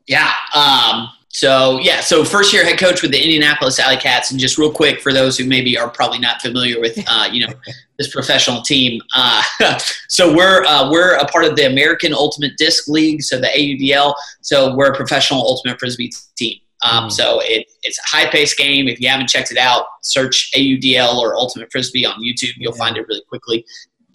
[0.08, 0.32] Yeah.
[0.54, 2.02] Um, so yeah.
[2.02, 5.14] So first year head coach with the Indianapolis Alley Cats, and just real quick for
[5.14, 7.54] those who maybe are probably not familiar with, uh, you know,
[7.98, 9.02] this professional team.
[9.16, 9.42] Uh,
[10.10, 14.14] so we're uh, we're a part of the American Ultimate Disc League, so the AUDL.
[14.42, 16.58] So we're a professional ultimate frisbee team.
[16.84, 17.12] Um, Mm.
[17.12, 18.88] So it, it's a high paced game.
[18.88, 22.54] If you haven't checked it out, search AUDL or Ultimate Frisbee on YouTube.
[22.58, 22.78] You'll Yeah.
[22.80, 23.64] find it really quickly.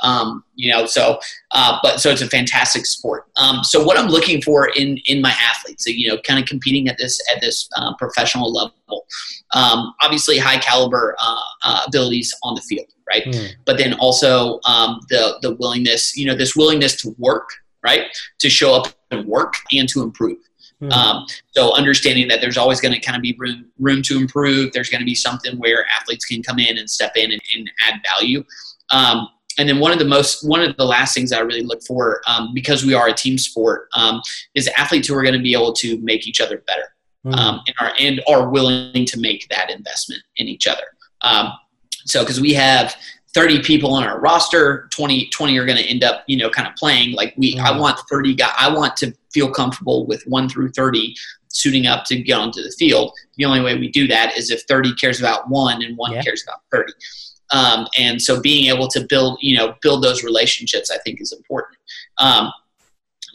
[0.03, 1.18] Um, you know, so
[1.53, 3.24] uh, but so it's a fantastic sport.
[3.36, 6.47] Um, so what I'm looking for in in my athletes, so, you know, kind of
[6.47, 9.07] competing at this at this uh, professional level,
[9.55, 13.24] um, obviously high caliber uh, uh, abilities on the field, right?
[13.24, 17.49] Mm, But then also um, the the willingness, you know, this willingness to work,
[17.82, 18.05] right,
[18.38, 20.38] to show up and work and to improve.
[20.82, 24.18] mm, Um, so understanding that there's always going to kind of be room room to
[24.18, 24.72] improve.
[24.72, 27.70] There's going to be something where athletes can come in and step in and, and
[27.86, 28.44] add value.
[28.90, 29.28] Um,
[29.59, 32.20] and then one of the most one of the last things I really look for
[32.26, 34.20] um, because we are a team sport um,
[34.54, 36.94] is athletes who are going to be able to make each other better
[37.24, 40.84] mm, um, and are and are willing to make that investment in each other.
[41.22, 41.52] Um,
[42.04, 42.94] so because we have
[43.34, 46.66] 30 people on our roster, 20, 20 are going to end up, you know, kind
[46.66, 47.59] of playing like we.
[47.59, 47.80] I Mhm.
[47.80, 48.52] want 30 guys.
[48.59, 51.14] I want to feel comfortable with one through 30
[51.48, 53.12] suiting up to get onto the field.
[53.36, 56.22] The only way we do that is if 30 cares about one and one Yeah.
[56.22, 56.92] cares about 30.
[57.53, 61.32] Um, and so being able to build, you know, build those relationships, I think is
[61.32, 61.78] important.
[62.18, 62.53] Um,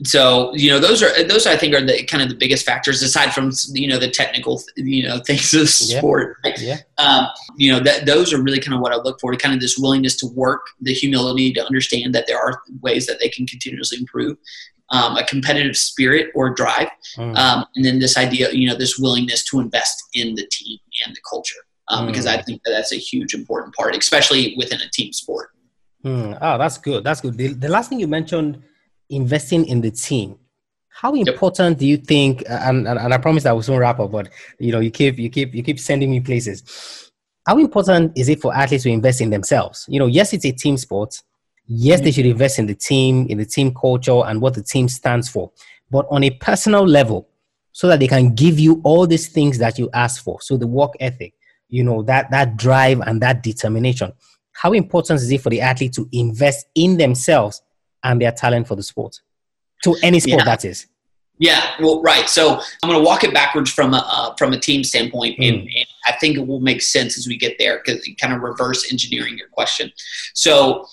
[0.03, 3.03] so you know those are those I think are the kind of the biggest factors
[3.03, 5.99] aside from you know the technical you know things of Yeah.
[5.99, 6.37] sport.
[6.43, 6.59] right?
[6.59, 6.77] yeah.
[6.97, 9.35] Um, you know that those are really kind of what I look for.
[9.35, 13.19] Kind of this willingness to work, the humility to understand that there are ways that
[13.19, 14.37] they can continuously improve,
[14.89, 17.37] um, a competitive spirit or drive, mm.
[17.37, 21.15] um, and then this idea, you know, this willingness to invest in the team and
[21.15, 21.61] the culture.
[21.91, 22.45] Um, Because I Mm.
[22.45, 25.49] think that that's a huge important part, especially within a team sport.
[26.03, 26.33] Hmm.
[26.41, 27.03] Oh, that's good.
[27.03, 27.37] That's good.
[27.37, 28.51] The, the last thing you mentioned,
[29.09, 30.37] investing in the team.
[30.89, 32.43] How important do you think?
[32.47, 34.11] And, and, and I promise I will soon wrap up.
[34.11, 34.29] But
[34.59, 36.57] you know, you keep you keep you keep sending me places.
[37.47, 39.85] How important is it for athletes to invest in themselves?
[39.87, 41.21] You know, yes, it's a team sport.
[41.67, 44.87] Yes, they should invest in the team, in the team culture, and what the team
[44.89, 45.51] stands for.
[45.89, 47.27] But on a personal level,
[47.71, 50.41] so that they can give you all these things that you ask for.
[50.41, 51.33] So the work ethic,
[51.71, 54.13] you know, that that drive and that determination.
[54.51, 57.63] How important is it for the athlete to invest in themselves
[58.03, 59.19] and their talent for the sport?
[59.85, 60.45] To any sport yeah.
[60.45, 60.85] that is.
[61.39, 62.29] Yeah, well, right.
[62.29, 65.47] So I'm going to walk it backwards from a uh, from a team standpoint, mm.
[65.47, 68.41] and, and, I think it will make sense as we get there because kind of
[68.41, 69.91] reverse engineering your question.
[70.33, 70.85] So,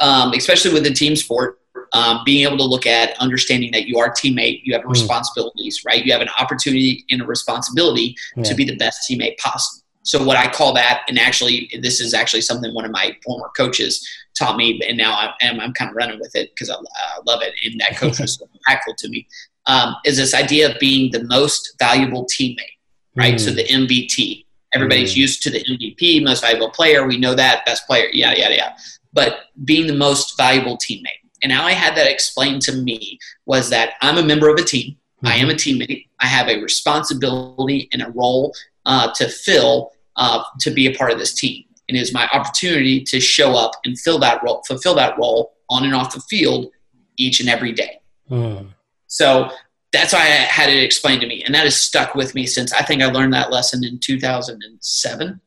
[0.00, 1.60] um, especially with the team sport,
[1.92, 4.90] um, being able to look at understanding that you are a teammate, you have mm.
[4.90, 6.04] responsibilities, right?
[6.04, 8.44] You have an opportunity and a responsibility yeah.
[8.44, 9.81] to be the best teammate possible.
[10.02, 13.50] So what I call that, and actually, this is actually something one of my former
[13.56, 17.20] coaches taught me, and now I'm, I'm kind of running with it because I, I,
[17.26, 19.26] love it, and that coach was so impactful to me.
[19.66, 22.78] Um, is this idea of being the most valuable teammate,
[23.16, 23.34] right?
[23.34, 23.40] Mm.
[23.40, 24.44] So the MVT.
[24.74, 25.18] Everybody's mm.
[25.18, 27.06] used to the MVP, most valuable player.
[27.06, 28.76] We know that best player, yeah, yeah, yeah.
[29.12, 33.68] But being the most valuable teammate and how I had that explained to me was
[33.70, 34.92] that I'm a member of a team.
[34.92, 35.26] Mm-hmm.
[35.26, 36.06] I am a teammate.
[36.20, 38.54] I have a responsibility and a role
[38.86, 41.64] uh, to fill uh, to be a part of this team.
[41.88, 45.54] And it is my opportunity to show up and fill that role, fulfill that role
[45.68, 46.70] on and off the field
[47.16, 48.00] each and every day.
[48.30, 48.68] Mm.
[49.08, 49.50] So
[49.92, 51.42] that's why I had it explained to me.
[51.44, 55.40] And that has stuck with me since I think I learned that lesson in 2007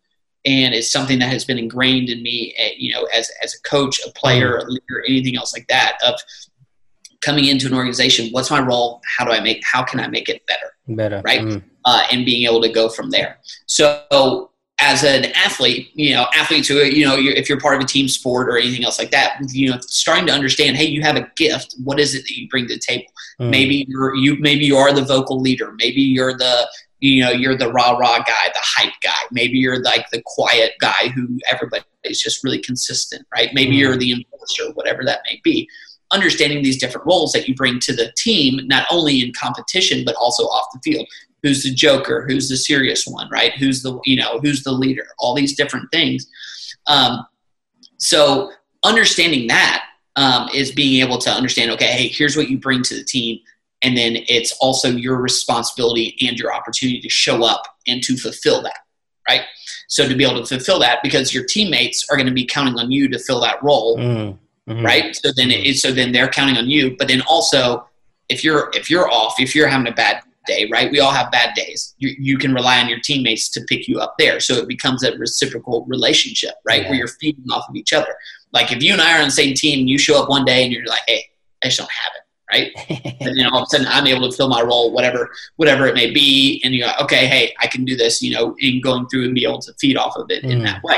[0.46, 3.62] and it's something that has been ingrained in me eh, you know as, as a
[3.68, 6.16] coach a player a leader anything else like that of
[7.22, 10.30] coming into an organization what's my role how do i make how can i make
[10.30, 11.62] it better better right mm.
[11.86, 16.68] uh, and being able to go from there so as an athlete you know athletes
[16.68, 19.38] who you know if you're part of a team sport or anything else like that
[19.52, 21.76] you know starting to understand hey you have a gift.
[21.84, 23.06] What is it that you bring to the table?
[23.40, 23.50] Mm.
[23.50, 25.74] maybe you're you maybe you are the vocal leader.
[25.78, 26.68] Maybe you're the
[27.00, 29.12] you know you're the rah rah guy the hype guy.
[29.32, 33.50] Maybe you're like the quiet guy who everybody is just really consistent right?
[33.54, 33.80] Maybe mm-hmm.
[33.80, 35.70] you're the enforcer whatever that may be.
[36.12, 40.16] Understanding these different roles that you bring to the team not only in competition but
[40.16, 41.08] also off the field
[41.46, 43.54] who's the joker who's the serious one right?
[43.54, 45.06] Who's the you know who's the leader?
[45.20, 46.28] All these different things.
[46.88, 47.26] Um,
[47.98, 48.52] so
[48.84, 49.86] understanding that
[50.16, 53.40] um, is being able to understand okay hey here's what you bring to the team.
[53.84, 58.64] And then it's also your responsibility and your opportunity to show up and to fulfill
[58.64, 58.80] that
[59.30, 59.42] right?
[59.88, 62.80] So to be able to fulfill that because your teammates are going to be counting
[62.80, 64.84] on you to fill that role mm-hmm.
[64.84, 65.16] right?
[65.16, 66.96] So then it, so then they're counting on you.
[66.98, 67.88] But then also
[68.30, 71.32] if you're if you're off if you're having a bad day right we all have
[71.32, 74.56] bad days you, you can rely on your teammates to pick you up there so
[74.56, 76.90] it becomes a reciprocal relationship right yeah.
[76.90, 78.16] where you're feeding off of each other
[78.52, 80.46] like if you and i are on the same team and you show up one
[80.46, 81.24] day and you're like hey
[81.64, 82.22] i just don't have it
[82.52, 82.72] right?
[83.22, 85.88] and you know, all of a sudden I'm able to fill my role, whatever, whatever
[85.88, 88.82] it may be, and you're like, okay, hey, I can do this, you know, in
[88.82, 90.52] going through and be able to feed off of it mm.
[90.52, 90.98] in that way.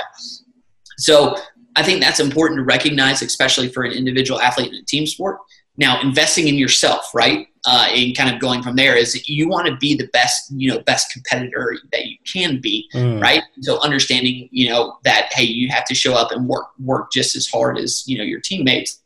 [0.98, 1.38] So
[1.76, 5.40] I think that's important to recognize, especially for an individual athlete in a team sport.
[5.78, 9.68] Now, investing in yourself, right, uh, and kind of going from there is you want
[9.68, 13.22] to be the best, you know, best competitor that you can be, mm.
[13.22, 13.44] right?
[13.60, 17.36] So understanding, you know, that hey, you have to show up and work work just
[17.36, 19.04] as hard as you know your teammates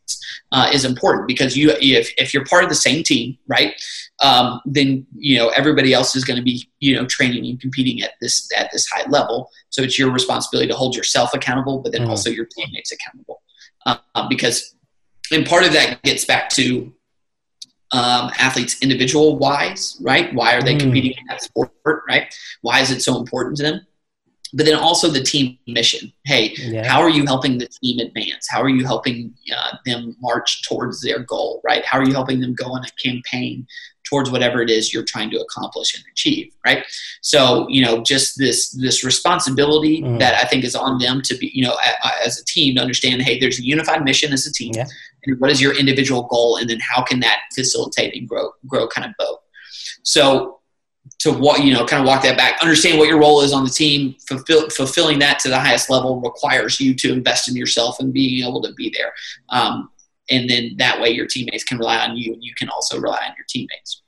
[0.52, 3.74] uh, is important because you if, if you're part of the same team right
[4.24, 8.04] um, then you know everybody else is going to be you know training and competing
[8.04, 11.92] at this at this high level so it's your responsibility to hold yourself accountable but
[11.92, 12.10] then mm.
[12.10, 13.42] also your teammates accountable
[13.88, 13.98] uh,
[14.30, 14.76] because
[15.32, 16.94] and part of that gets back to
[17.94, 20.80] um, athletes individual wise right why are they mm.
[20.82, 21.72] competing in that sport
[22.08, 23.82] right why is it so important to them
[24.54, 26.12] but then also the team mission.
[26.26, 26.88] Hey, yeah.
[26.88, 28.48] how are you helping the team advance?
[28.50, 31.86] How are you helping uh, them march towards their goal, right?
[31.86, 33.66] How are you helping them go on a campaign
[34.12, 36.86] towards whatever it is you're trying to accomplish and achieve, right?
[37.22, 40.20] So, you know, just this this responsibility mm.
[40.20, 41.76] that I think is on them to be, you know,
[42.26, 44.86] as a team to understand, hey, there's a unified mission as a team, yeah.
[45.26, 48.88] and what is your individual goal, and then how can that facilitate and grow grow
[48.88, 49.40] kind of both.
[50.04, 50.60] So
[51.20, 53.64] to what you know kind of walk that back understand what your role is on
[53.64, 58.00] the team fulfill, fulfilling that to the highest level requires you to invest in yourself
[58.00, 59.12] and being able to be there
[59.50, 59.90] um,
[60.30, 63.18] and then that way your teammates can rely on you and you can also rely
[63.18, 64.01] on your teammates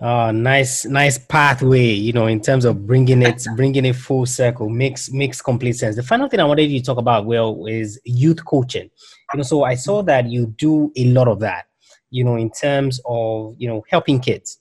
[0.00, 4.68] oh nice nice pathway you know in terms of bringing it bringing it full circle
[4.68, 8.00] makes makes complete sense the final thing i wanted you to talk about will is
[8.04, 8.88] youth coaching
[9.32, 11.66] you know so i saw that you do a lot of that
[12.10, 14.60] you know in terms of you know helping kids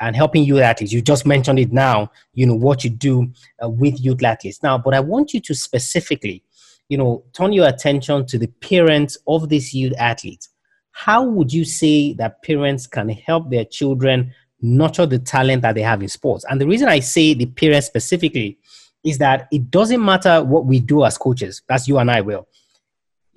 [0.00, 0.92] and helping youth athletes.
[0.92, 3.32] You just mentioned it now, you know, what you do
[3.62, 4.62] uh, with youth athletes.
[4.62, 6.44] Now, but I want you to specifically,
[6.88, 10.48] you know, turn your attention to the parents of these youth athletes.
[10.92, 15.82] How would you say that parents can help their children nurture the talent that they
[15.82, 16.44] have in sports?
[16.48, 18.58] And the reason I say the parents specifically
[19.04, 22.48] is that it doesn't matter what we do as coaches, that's you and I will.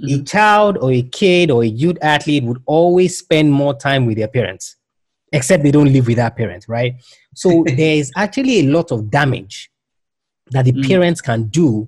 [0.01, 0.21] Mm-hmm.
[0.21, 4.17] A child or a kid or a youth athlete would always spend more time with
[4.17, 4.77] their parents
[5.31, 6.95] except they don't live with their parents, right?
[7.35, 9.71] So there is actually a lot of damage
[10.51, 10.87] that the Mm.
[10.87, 11.87] parents can do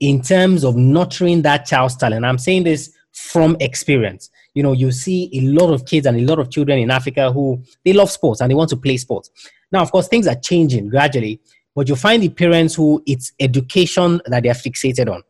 [0.00, 2.24] in terms of nurturing that child's talent.
[2.24, 4.30] I'm saying this from experience.
[4.54, 7.32] You know, you see a lot of kids and a lot of children in Africa
[7.32, 9.30] who they love sports and they want to play sports.
[9.70, 11.40] Now, of course, things are changing gradually,
[11.74, 15.22] but you find the parents who it's education that they're fixated on.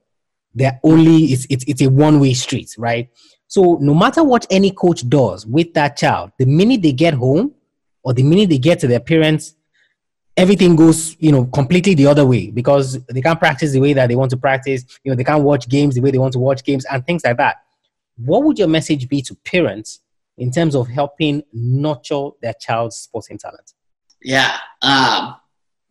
[0.54, 3.08] They're only it's it's, it's a one-way street, right?
[3.46, 7.54] So no matter what any coach does with that child, the minute they get home
[8.02, 9.54] or the minute they get to their parents,
[10.36, 14.08] everything goes, you know, completely the other way because they can't practice the way that
[14.08, 14.84] they want to practice.
[15.04, 17.24] You know, they can't watch games the way they want to watch games and things
[17.24, 17.56] like that.
[18.24, 20.00] What would your message be to parents
[20.38, 23.74] in terms of helping nurture their child's sporting talent?
[24.22, 24.56] Yeah.
[24.82, 25.36] Um,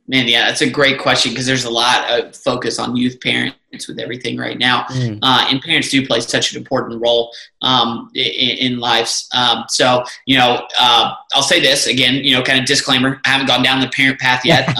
[0.08, 3.88] man, yeah, that's a great question because there's a lot of focus on youth parents
[3.88, 4.84] with everything right now.
[4.86, 5.20] Mm.
[5.22, 9.30] Uh, and parents do play such an important role um, in, in lives.
[9.34, 13.30] Um, so, you know, uh, I'll say this again, you know, kind of disclaimer I
[13.30, 14.68] haven't gone down the parent path yet.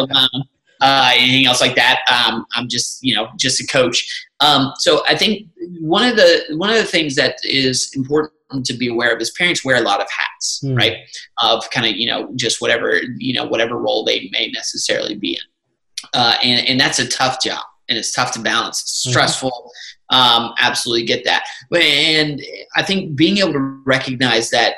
[0.00, 0.42] Uh,
[0.80, 2.00] uh, anything else like that.
[2.10, 4.26] Um, I'm just, you know, just a coach.
[4.40, 5.48] Um, so I think
[5.80, 8.32] one of the one of the things that is important
[8.64, 10.74] to be aware of is parents wear a lot of hats, Hmm.
[10.74, 10.96] right?
[11.42, 15.32] Of kind of, you know, just whatever, you know, whatever role they may necessarily be
[15.32, 18.80] in, uh, and and that's a tough job, and it's tough to balance.
[18.82, 19.10] It's Mhm.
[19.10, 19.72] stressful.
[20.10, 22.40] Um, absolutely get that, but and
[22.76, 24.76] I think being able to recognize that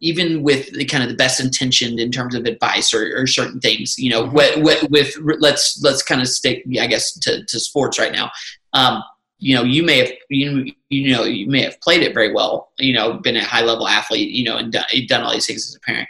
[0.00, 3.60] even with the kind of the best intentioned in terms of advice or, or certain
[3.60, 7.60] things, you know, with, with, with let's let's kind of stick, I guess, to, to
[7.60, 8.30] sports right now.
[8.72, 9.02] Um,
[9.38, 12.72] you know, you may have you, you know you may have played it very well,
[12.78, 15.68] you know, been a high level athlete, you know, and done, done all these things
[15.68, 16.08] as a parent,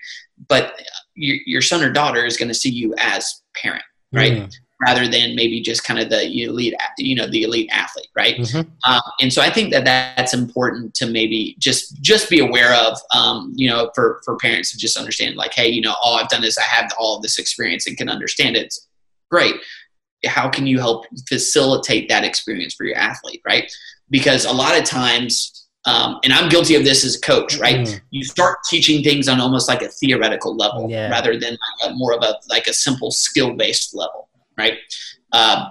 [0.48, 0.74] but
[1.14, 3.82] your, your son or daughter is going to see you as parent,
[4.12, 4.32] right?
[4.32, 4.54] Mm.
[4.82, 8.36] Rather than maybe just kind of the elite, you know, the elite athlete, right?
[8.36, 8.68] Mhm.
[8.84, 12.98] Um, and so I think that that's important to maybe just just be aware of,
[13.14, 16.28] um, you know, for for parents to just understand, like, hey, you know, oh, I've
[16.28, 18.64] done this, I have all of this experience and can understand it.
[18.66, 18.88] It's
[19.30, 19.54] great.
[20.26, 23.70] How can you help facilitate that experience for your athlete, right?
[24.10, 27.80] Because a lot of times, um, and I'm guilty of this as a coach, right?
[27.80, 28.00] Mm.
[28.10, 31.10] You start teaching things on almost like a theoretical level Yeah.
[31.10, 34.23] rather than like a, more of a like a simple skill based level,
[34.56, 34.78] right?
[35.32, 35.66] Um,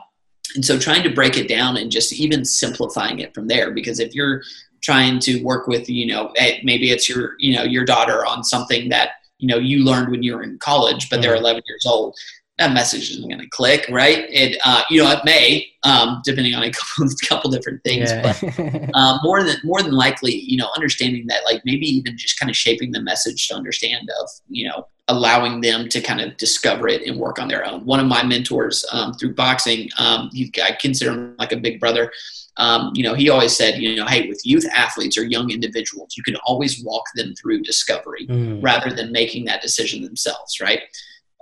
[0.55, 3.99] and so trying to break it down and just even simplifying it from there because
[3.99, 4.43] if you're
[4.81, 8.43] trying to work with you know eh, maybe it's your you know your daughter on
[8.43, 11.85] something that you know you learned when you were in college but they're 11 years
[11.85, 12.15] old
[12.59, 16.55] that message isn't going to click right it uh, you know it may um, depending
[16.55, 18.41] on a couple, couple different things but
[18.93, 22.49] uh, more than more than likely, you know, understanding that like maybe even just kind
[22.49, 26.87] of shaping the message to understand of you know allowing them to kind of discover
[26.87, 27.85] it and work on their own.
[27.85, 31.79] One of my mentors um, through boxing, um, he, I consider him like a big
[31.79, 32.09] brother.
[32.55, 36.13] Um, you know, he always said, you know, hey, with youth athletes or young individuals,
[36.15, 38.63] you can always walk them through discovery Mm.
[38.63, 40.79] rather than making that decision themselves, right?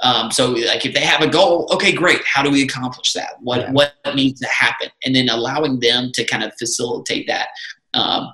[0.01, 2.21] Um, so, like, if they have a goal, okay, great.
[2.25, 3.33] How do we accomplish that?
[3.41, 3.71] What Yeah.
[3.71, 4.89] what needs to happen?
[5.05, 7.47] And then allowing them to kind of facilitate that
[7.93, 8.33] um,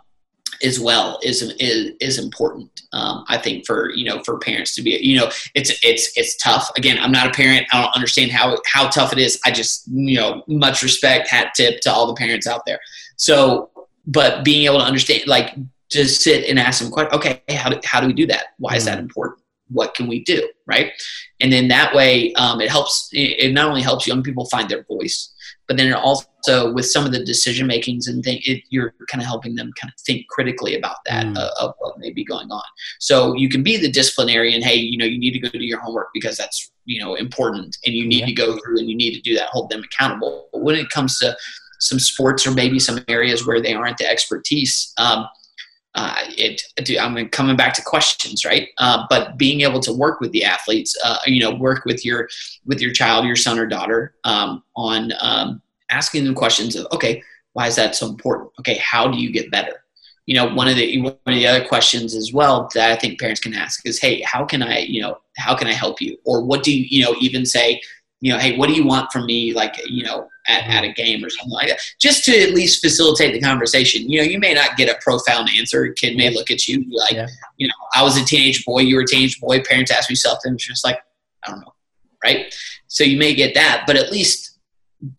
[0.64, 2.82] as well is is is important.
[2.94, 6.36] Um, I think for you know for parents to be you know it's it's it's
[6.38, 6.72] tough.
[6.78, 7.68] Again, I'm not a parent.
[7.72, 9.40] I don't understand how how tough it is.
[9.46, 12.80] I just you know much respect, hat tip to all the parents out there.
[13.18, 13.70] So,
[14.06, 15.56] but being able to understand like
[15.92, 16.92] just sit and ask them.
[17.14, 18.48] Okay, how do, how do we do that?
[18.58, 19.42] Why is that important?
[19.70, 20.48] What can we do?
[20.66, 20.92] Right,
[21.40, 23.10] and then that way um, it helps.
[23.14, 25.34] It not only helps young people find their voice,
[25.68, 29.22] but then it also with some of the decision makings and things, it, you're kind
[29.22, 31.38] of helping them kind of think critically about that Mm.
[31.38, 32.64] uh, of what may be going on.
[33.00, 34.62] So you can be the disciplinarian.
[34.62, 37.78] Hey, you know, you need to go do your homework because that's you know important,
[37.86, 38.26] and you need Yeah.
[38.28, 39.50] to go through and you need to do that.
[39.50, 40.48] Hold them accountable.
[40.54, 41.36] But when it comes to
[41.80, 45.28] some sports or maybe some areas where they aren't the expertise, um,
[45.98, 46.62] uh, it,
[47.02, 48.70] I'm coming back to questions, right?
[48.78, 52.30] Uh, but being able to work with the athletes, uh, you know, work with your
[52.68, 57.24] with your child, your son or daughter, um, on um, asking them questions of, okay,
[57.54, 58.52] why is that so important?
[58.60, 59.84] Okay, how do you get better?
[60.28, 63.20] You know, one of the one of the other questions as well that I think
[63.20, 66.16] parents can ask is, hey, how can I, you know, how can I help you?
[66.26, 67.82] Or what do you, you know, even say,
[68.22, 70.92] you know, hey, what do you want from me, like, you know, at, at a
[70.94, 74.10] game or something like that, just to at least facilitate the conversation.
[74.10, 75.84] You know, you may not get a profound answer.
[75.84, 77.28] A kid may look at you like, Yeah.
[77.58, 79.62] you know, I was a teenage boy, you were a teenage boy.
[79.62, 81.00] Parents ask me something, it's just like,
[81.46, 81.74] I don't know,
[82.24, 82.54] right?
[82.88, 84.58] So you may get that, but at least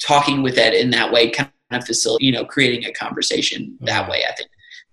[0.00, 4.08] talking with that in that way kind of facilitate, you know, creating a conversation that
[4.08, 4.50] way, I think,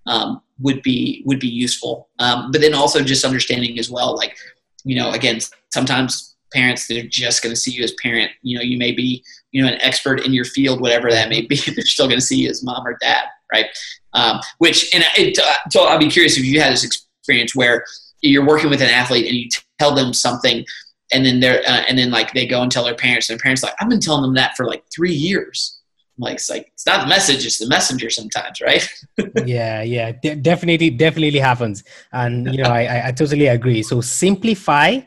[0.07, 2.09] um, would be would be useful.
[2.19, 4.37] Um, but then also just understanding as well, like,
[4.83, 5.39] you know, again,
[5.73, 8.31] sometimes parents they're just going to see you as parent.
[8.41, 9.23] You know, you may be
[9.55, 11.55] you know an expert in your field, whatever that may be.
[11.65, 13.67] They're still going to see you as mom or dad, right?
[14.11, 15.37] Um, which and it,
[15.71, 17.85] so I'd be curious if you had this experience where
[18.21, 19.47] you're working with an athlete and you
[19.79, 20.65] tell them something
[21.13, 23.43] and then they're uh, and then like they go and tell their parents, and their
[23.43, 25.79] parents are like, I've been telling them that for like three years.
[26.17, 28.85] Like it's like it's not the message, it's the messenger sometimes, right?
[29.45, 33.83] yeah, yeah, de- definitely, definitely happens, and you know, I, I totally agree.
[33.83, 34.99] So simplify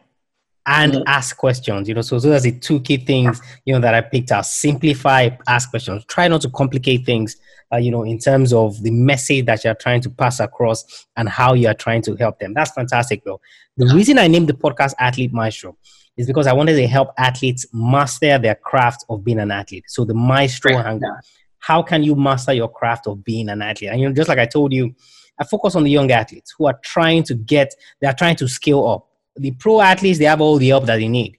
[0.69, 1.03] and mm-hmm.
[1.07, 1.89] ask questions.
[1.89, 4.47] You know, so those are the two key things you know that I picked out.
[4.47, 6.05] Simplify, ask questions.
[6.05, 7.37] Try not to complicate things.
[7.73, 11.29] Uh, you know, in terms of the message that you're trying to pass across and
[11.29, 12.55] how you are trying to help them.
[12.55, 13.41] That's fantastic, though.
[13.77, 15.77] The reason I named the podcast Athlete Maestro
[16.16, 19.85] is because I wanted to help athletes master their craft of being an athlete.
[19.89, 20.87] So the maestro right.
[20.87, 21.14] angle.
[21.59, 23.91] How can you master your craft of being an athlete?
[23.91, 24.95] And you know, just like I told you,
[25.39, 28.49] I focus on the young athletes who are trying to get, they are trying to
[28.49, 29.09] scale up
[29.39, 31.39] the pro athletes, they have all the help that they need.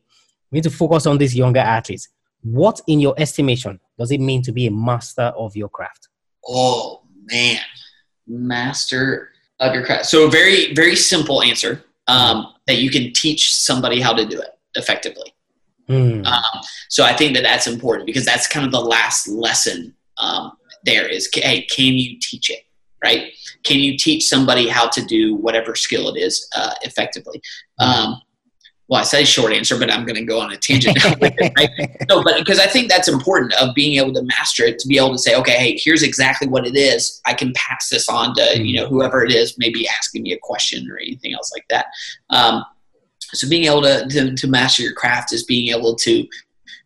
[0.51, 2.09] We need to focus on these younger athletes.
[2.41, 6.07] What, in your estimation, does it mean to be a master of your craft?
[6.47, 7.59] Oh, man.
[8.27, 10.05] Master of your craft.
[10.05, 14.39] So, a very, very simple answer um, that you can teach somebody how to do
[14.39, 15.33] it effectively.
[15.89, 16.25] Mm.
[16.25, 20.53] Um, so, I think that that's important because that's kind of the last lesson um,
[20.85, 22.63] there is hey, can you teach it?
[23.03, 23.33] Right?
[23.63, 27.41] Can you teach somebody how to do whatever skill it is uh, effectively?
[27.79, 28.21] Um,
[28.89, 30.97] well, I say short answer, but I'm going to go on a tangent.
[31.21, 31.69] right?
[32.09, 34.97] No, but because I think that's important of being able to master it, to be
[34.97, 37.21] able to say, okay, hey, here's exactly what it is.
[37.27, 40.39] I can pass this on to you know whoever it is, maybe asking me a
[40.41, 41.85] question or anything else like that.
[42.31, 42.65] Um,
[43.19, 46.27] so being able to, to, to master your craft is being able to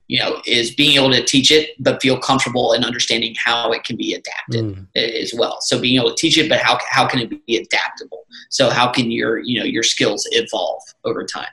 [0.07, 3.83] you know is being able to teach it but feel comfortable in understanding how it
[3.83, 4.87] can be adapted mm.
[4.95, 5.59] as well.
[5.61, 8.25] So being able to teach it but how, how can it be adaptable?
[8.49, 11.47] So how can your you know your skills evolve over time?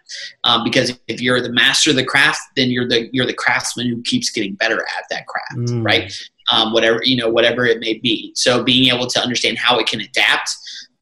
[0.45, 3.89] Um, because if you're the master of the craft then you're the you're the craftsman
[3.89, 5.85] who keeps getting better at that craft mm.
[5.85, 6.13] right?
[6.53, 8.33] Um, whatever you know whatever it may be.
[8.35, 10.51] So being able to understand how it can adapt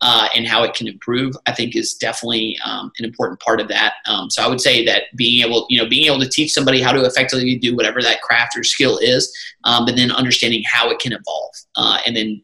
[0.01, 3.69] uh, and how it can improve, I think is definitely um, an important part of
[3.69, 3.95] that.
[4.07, 6.81] Um, so I would say that being able, you know, being able to teach somebody
[6.81, 9.33] how to effectively do whatever that craft or skill is,
[9.65, 12.43] um, but then understanding how it can evolve, uh, and then,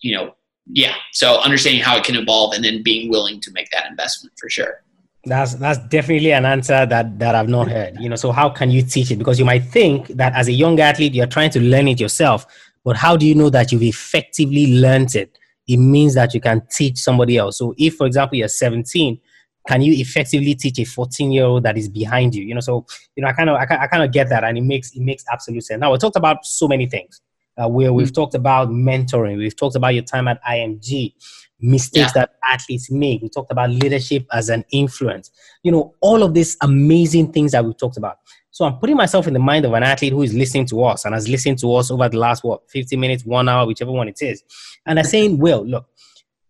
[0.00, 0.34] you know,
[0.68, 0.94] yeah.
[1.12, 4.50] So understanding how it can evolve, and then being willing to make that investment for
[4.50, 4.82] sure.
[5.24, 8.00] That's that's definitely an answer that that I've not heard.
[8.00, 9.16] You know, so how can you teach it?
[9.16, 12.46] Because you might think that as a young athlete, you're trying to learn it yourself,
[12.84, 15.38] but how do you know that you've effectively learned it?
[15.66, 17.58] It means that you can teach somebody else.
[17.58, 19.18] So if, for example, you're 17,
[19.66, 22.44] can you effectively teach a 14 year old that is behind you?
[22.44, 22.86] You know, so
[23.16, 25.02] you know, I kind of, I, I kind of get that, and it makes it
[25.02, 25.80] makes absolute sense.
[25.80, 27.20] Now we talked about so many things.
[27.58, 28.14] Uh, where we've mm-hmm.
[28.14, 31.14] talked about mentoring, we've talked about your time at IMG,
[31.58, 32.26] mistakes yeah.
[32.26, 33.22] that athletes make.
[33.22, 35.30] We talked about leadership as an influence.
[35.62, 38.18] You know, all of these amazing things that we've talked about.
[38.56, 41.04] So I'm putting myself in the mind of an athlete who is listening to us
[41.04, 44.08] and has listened to us over the last what 50 minutes, one hour, whichever one
[44.08, 44.42] it is,
[44.86, 45.86] and I'm saying, "Well, look,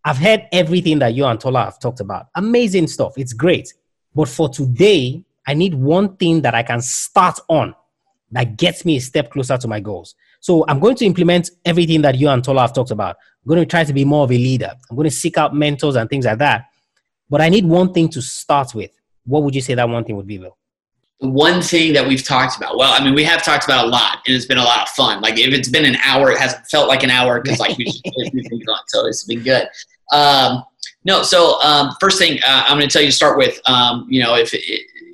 [0.05, 2.27] I've heard everything that you and Tola have talked about.
[2.35, 3.17] Amazing stuff.
[3.17, 3.73] It's great,
[4.15, 7.75] but for today, I need one thing that I can start on
[8.31, 10.15] that gets me a step closer to my goals.
[10.39, 13.17] So I'm going to implement everything that you and Tola have talked about.
[13.43, 14.71] I'm going to try to be more of a leader.
[14.89, 16.67] I'm going to seek out mentors and things like that.
[17.29, 18.91] But I need one thing to start with.
[19.25, 20.57] What would you say that one thing would be, Will?
[21.19, 23.87] The one thing that we've talked about well i mean we have talked about a
[23.87, 25.21] lot and it's been a lot of fun.
[25.21, 28.49] Like if it's been an hour it hasn't felt like an hour because like we've,
[28.49, 29.67] been gone so it's been good.
[30.13, 30.63] Um,
[31.07, 34.05] no so um, first thing uh, i'm going to tell you to start with um,
[34.09, 34.61] you know if it,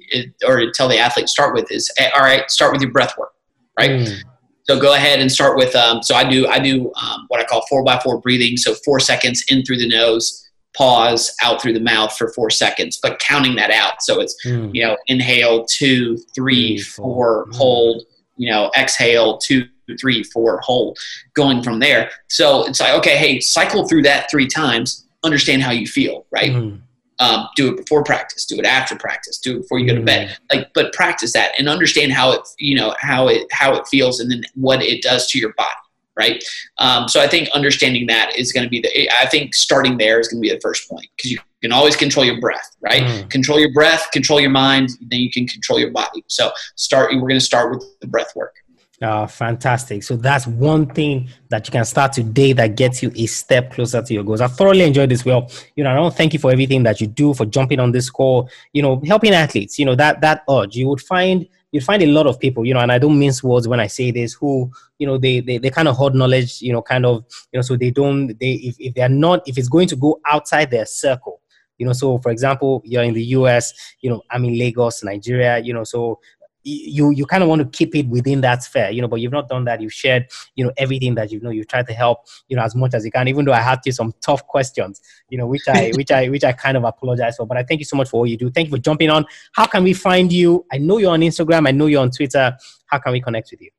[0.10, 3.18] it, or tell the athlete to start with is all right start with your breath
[3.18, 3.34] work
[3.80, 3.91] right?
[3.91, 4.18] Mm.
[4.64, 7.45] so go ahead and start with um, so i do i do um, what i
[7.45, 11.74] call four by four breathing so four seconds in through the nose pause out through
[11.74, 14.01] the mouth for four seconds, but counting that out.
[14.01, 14.74] So it's, mm.
[14.74, 17.55] you know, inhale, two, three, four, mm.
[17.55, 18.03] hold,
[18.38, 19.67] you know, exhale, two,
[19.99, 20.97] three, four, hold,
[21.34, 22.09] going from there.
[22.30, 26.51] So it's like, okay, hey, cycle through that three times, understand how you feel, right?
[26.51, 26.82] Mm.
[27.20, 30.01] Um, do it before practice, do it after practice, do it before you go to
[30.01, 30.29] bed.
[30.29, 30.58] Hmm.
[30.58, 34.20] Like, but practice that and understand how it, you know, how it how it feels,
[34.20, 35.70] and then what it does to your body
[36.16, 36.44] right?
[36.78, 39.10] Um, so I think understanding that is going to be the.
[39.20, 41.96] I think starting there is going to be the first point because you can always
[41.96, 43.04] control your breath, right?
[43.04, 43.30] Mm.
[43.30, 46.24] Control your breath, control your mind, then you can control your body.
[46.28, 47.12] So start.
[47.14, 48.56] We're going to start with the breath work.
[49.02, 50.02] Oh, fantastic.
[50.04, 54.02] So that's one thing that you can start today that gets you a step closer
[54.02, 54.40] to your goals.
[54.40, 55.26] I thoroughly enjoyed this.
[55.26, 57.82] Well, you know, I want to thank you for everything that you do, for jumping
[57.82, 60.78] on this call, you know, helping athletes, you know, that, that urge.
[60.78, 63.43] You would find you find a lot of people, you know, and I don't mince
[63.43, 66.62] words when I say this, who, you know, they, they, they kind of hoard knowledge,
[66.62, 69.58] you know, kind of, you know, so they don't, they, if, if they're not, if
[69.58, 71.41] it's going to go outside their circle,
[71.79, 75.58] you know, so for example, you're in the US, you know, I'm in Lagos, Nigeria,
[75.58, 76.20] you know, so
[76.64, 79.32] you you kind of want to keep it within that sphere, you know, but you've
[79.32, 79.82] not done that.
[79.82, 81.50] You've shared, you know, everything that you know.
[81.50, 83.28] You've tried to help, you know, as much as you can.
[83.28, 86.44] Even though I had you some tough questions, you know, which I which I which
[86.44, 87.46] I kind of apologize for.
[87.46, 88.50] But I thank you so much for what you do.
[88.50, 89.26] Thank you for jumping on.
[89.54, 90.66] How can we find you?
[90.72, 91.68] I know you're on Instagram.
[91.68, 92.56] I know you're on Twitter.
[92.88, 93.70] How can we connect with you?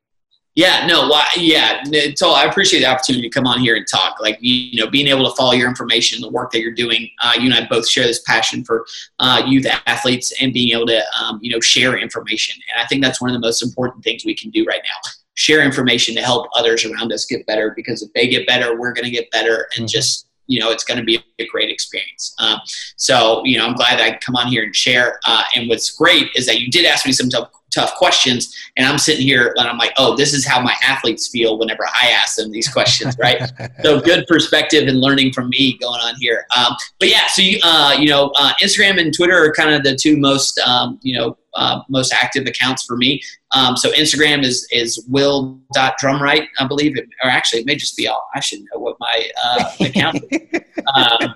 [0.55, 1.83] Yeah, no, why, yeah.
[2.15, 4.21] So I appreciate the opportunity to come on here and talk.
[4.21, 7.09] Like you know, being able to follow your information, the work that you're doing.
[7.21, 8.85] Uh, you and I both share this passion for
[9.19, 12.55] uh, youth athletes and being able to um, you know share information.
[12.71, 15.11] And I think that's one of the most important things we can do right now.
[15.33, 17.73] Share information to help others around us get better.
[17.75, 19.87] Because if they get better, we're going to get better, and mm-hmm.
[19.87, 22.35] just you know, it's going to be a great experience.
[22.39, 22.59] Um,
[22.95, 25.19] so, you know, I'm glad I come on here and share.
[25.25, 28.55] Uh, and what's great is that you did ask me some tough tough questions.
[28.77, 31.85] And I'm sitting here and I'm like, oh, this is how my athletes feel whenever
[31.85, 33.51] I ask them these questions, right?
[33.83, 36.47] so good perspective and learning from me going on here.
[36.57, 39.83] Um, but yeah, so you, uh, you know, uh, Instagram and Twitter are kind of
[39.83, 43.21] the two most, um, you know, uh, most active accounts for me.
[43.53, 48.07] Um, so Instagram is is will.drumright, I believe, it, or actually it may just be
[48.07, 48.27] all.
[48.35, 50.23] I should know what my uh, account.
[50.31, 50.41] is.
[50.95, 51.33] Um,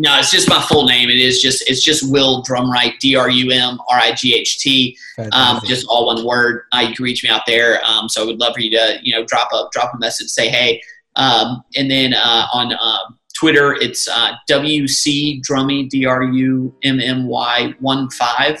[0.00, 1.10] no, it's just my full name.
[1.10, 4.58] It is just it's just Will Drumright, D R U M R I G H
[4.58, 4.96] T,
[5.32, 6.62] um, just all one word.
[6.72, 7.84] Uh, you can reach me out there.
[7.84, 10.28] Um, so I would love for you to you know drop a drop a message,
[10.28, 10.80] say hey,
[11.16, 16.98] um, and then uh, on uh, Twitter it's uh, WC Drummy D R U M
[16.98, 18.58] M Y one five.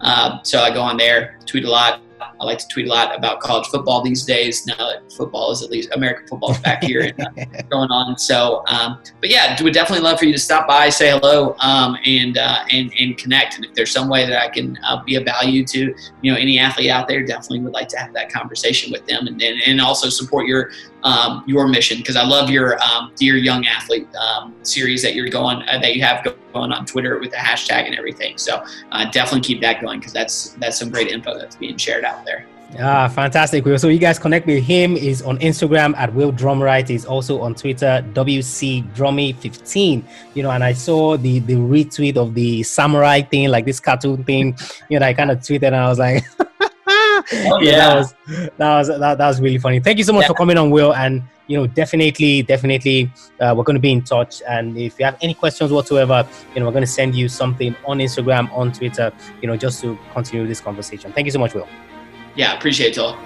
[0.00, 2.02] Uh, so I go on there, tweet a lot.
[2.38, 4.66] I like to tweet a lot about college football these days.
[4.66, 8.18] Now that football is at least American football is back here and uh, going on.
[8.18, 11.96] So, um, but yeah, would definitely love for you to stop by, say hello, um,
[12.04, 13.56] and uh, and and connect.
[13.56, 16.38] And if there's some way that I can uh, be of value to you know
[16.38, 19.60] any athlete out there, definitely would like to have that conversation with them, and and,
[19.66, 20.70] and also support your
[21.02, 25.28] um, your mission because I love your um, dear young athlete um, series that you're
[25.28, 28.36] going uh, that you have going on Twitter with the hashtag and everything.
[28.38, 28.62] So
[28.92, 32.24] uh, definitely keep that going because that's that's some great info that's being shared out
[32.24, 32.46] there.
[32.78, 33.78] Ah, fantastic, Will.
[33.78, 34.96] So you guys connect with him.
[34.96, 36.88] Is on Instagram at Will Drumright.
[36.88, 40.04] He's also on Twitter, WC Drummy15.
[40.34, 44.22] You know, and I saw the the retweet of the samurai thing, like this cartoon
[44.22, 44.56] thing.
[44.88, 46.24] You know, I kind of tweeted and I was like,
[47.32, 49.80] oh, yeah, that was that was that, that was really funny.
[49.80, 50.28] Thank you so much yeah.
[50.28, 50.94] for coming on, Will.
[50.94, 53.10] And you know, definitely, definitely,
[53.40, 54.40] uh, we're going to be in touch.
[54.48, 57.74] And if you have any questions whatsoever, you know, we're going to send you something
[57.86, 61.12] on Instagram, on Twitter, you know, just to continue this conversation.
[61.12, 61.66] Thank you so much, Will
[62.34, 63.16] yeah, appreciate it all.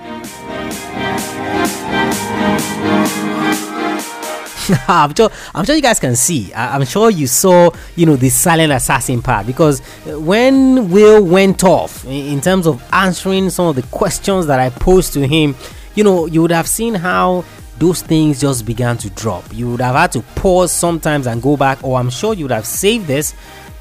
[4.89, 6.53] I'm sure, I'm sure you guys can see.
[6.55, 11.65] I'm sure you saw, you know, the silent assassin part because uh, when Will went
[11.65, 15.55] off in terms of answering some of the questions that I posed to him,
[15.95, 17.45] you know, you would have seen how
[17.79, 19.45] those things just began to drop.
[19.53, 22.53] You would have had to pause sometimes and go back, or I'm sure you would
[22.53, 23.35] have saved this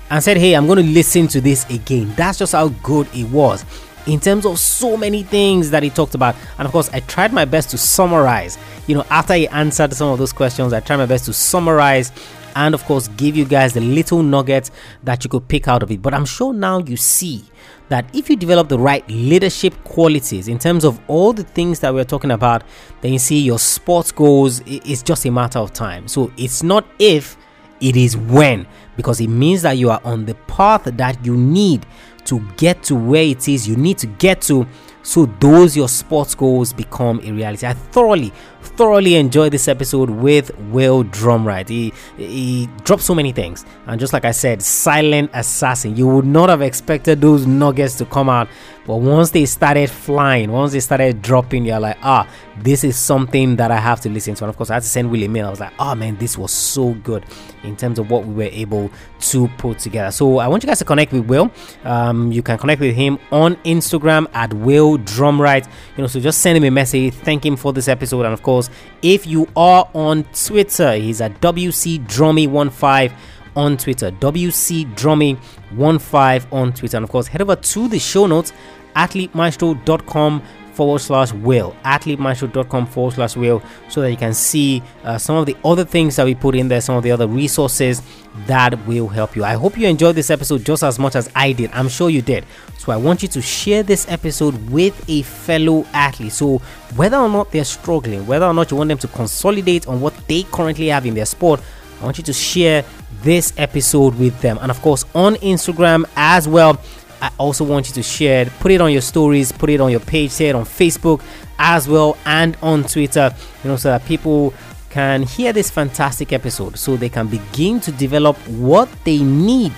[0.09, 2.13] and said, Hey, I'm going to listen to this again.
[2.15, 3.63] That's just how good it was
[4.07, 6.35] in terms of so many things that he talked about.
[6.57, 8.57] And of course, I tried my best to summarize.
[8.87, 12.11] You know, after he answered some of those questions, I tried my best to summarize
[12.55, 14.69] and, of course, give you guys the little nuggets
[15.03, 16.01] that you could pick out of it.
[16.01, 17.43] But I'm sure now you see
[17.89, 21.93] that if you develop the right leadership qualities in terms of all the things that
[21.93, 22.63] we're talking about,
[23.01, 26.07] then you see your sports goals is just a matter of time.
[26.07, 27.37] So it's not if,
[27.81, 31.85] it is when, because it means that you are on the path that you need
[32.25, 34.67] to get to where it is you need to get to
[35.03, 37.67] so those your sports goals become a reality.
[37.67, 38.31] I thoroughly,
[38.65, 41.69] thoroughly enjoyed this episode with Will Drumright.
[41.69, 45.95] He he dropped so many things, and just like I said, silent assassin.
[45.95, 48.47] You would not have expected those nuggets to come out
[48.85, 52.27] but once they started flying, once they started dropping, you're like, ah,
[52.57, 54.43] this is something that I have to listen to.
[54.43, 55.47] And of course, I had to send Will a mail.
[55.47, 57.23] I was like, oh man, this was so good
[57.63, 58.91] in terms of what we were able
[59.21, 60.11] to put together.
[60.11, 61.49] So I want you guys to connect with Will.
[61.85, 65.65] Um, you can connect with him on Instagram at Will Drumright.
[65.95, 68.25] You know, so just send him a message, thank him for this episode.
[68.25, 68.52] And of course,
[69.01, 73.13] if you are on Twitter, he's at WC Drummy15
[73.55, 76.97] on Twitter, WC Drummy15 on Twitter.
[76.97, 78.53] And of course, head over to the show notes,
[78.95, 80.41] athletemaestro.com
[80.73, 85.45] forward slash will athletemaestro.com forward slash will so that you can see uh, some of
[85.45, 88.01] the other things that we put in there some of the other resources
[88.47, 91.51] that will help you i hope you enjoyed this episode just as much as i
[91.51, 92.45] did i'm sure you did
[92.77, 96.57] so i want you to share this episode with a fellow athlete so
[96.95, 100.15] whether or not they're struggling whether or not you want them to consolidate on what
[100.27, 101.61] they currently have in their sport
[102.01, 102.83] i want you to share
[103.23, 104.59] this episode with them.
[104.61, 106.79] And of course, on Instagram as well.
[107.23, 109.89] I also want you to share it, put it on your stories, put it on
[109.91, 111.23] your page, share it on Facebook
[111.57, 113.33] as well, and on Twitter,
[113.63, 114.53] you know, so that people
[114.89, 119.71] can hear this fantastic episode so they can begin to develop what they need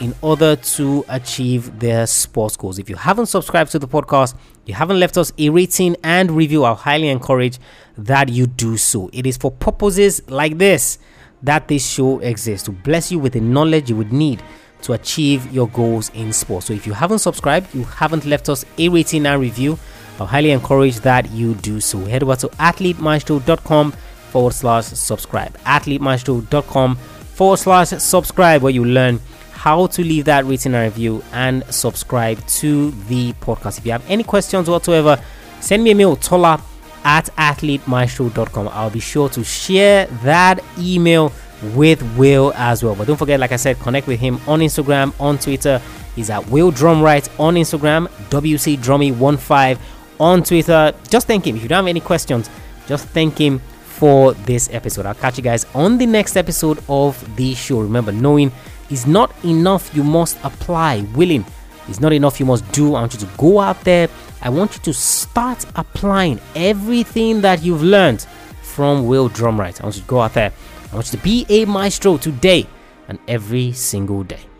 [0.00, 2.78] in order to achieve their sports goals.
[2.78, 4.36] If you haven't subscribed to the podcast,
[4.66, 7.58] you haven't left us a rating and review, I highly encourage
[7.96, 9.08] that you do so.
[9.14, 10.98] It is for purposes like this
[11.42, 14.42] that this show exists to bless you with the knowledge you would need
[14.82, 16.66] to achieve your goals in sports.
[16.66, 19.78] So if you haven't subscribed, you haven't left us a rating and review,
[20.20, 21.98] I highly encourage that you do so.
[22.04, 23.92] Head over to athletemaestro.com
[24.30, 25.56] forward slash subscribe.
[25.58, 29.20] Athletemaestro.com forward slash subscribe where you learn
[29.52, 33.78] how to leave that rating and review and subscribe to the podcast.
[33.78, 35.22] If you have any questions whatsoever,
[35.60, 36.62] send me a mail, tola
[37.04, 38.68] at athletemaestro.com.
[38.68, 41.32] I'll be sure to share that email
[41.74, 42.94] with Will as well.
[42.94, 45.80] But don't forget, like I said, connect with him on Instagram, on Twitter.
[46.14, 49.78] He's at Will Drumright on Instagram, WC Drummy15
[50.20, 50.92] on Twitter.
[51.08, 51.56] Just thank him.
[51.56, 52.50] If you don't have any questions,
[52.86, 55.06] just thank him for this episode.
[55.06, 57.80] I'll catch you guys on the next episode of the show.
[57.80, 58.52] Remember, knowing
[58.90, 59.94] is not enough.
[59.94, 61.02] You must apply.
[61.14, 61.44] Willing
[61.88, 62.38] is not enough.
[62.40, 62.94] You must do.
[62.94, 64.08] I want you to go out there.
[64.42, 68.26] I want you to start applying everything that you've learned
[68.62, 69.80] from Will Drumright.
[69.80, 70.52] I want you to go out there.
[70.92, 72.66] I want you to be a maestro today
[73.08, 74.51] and every single day.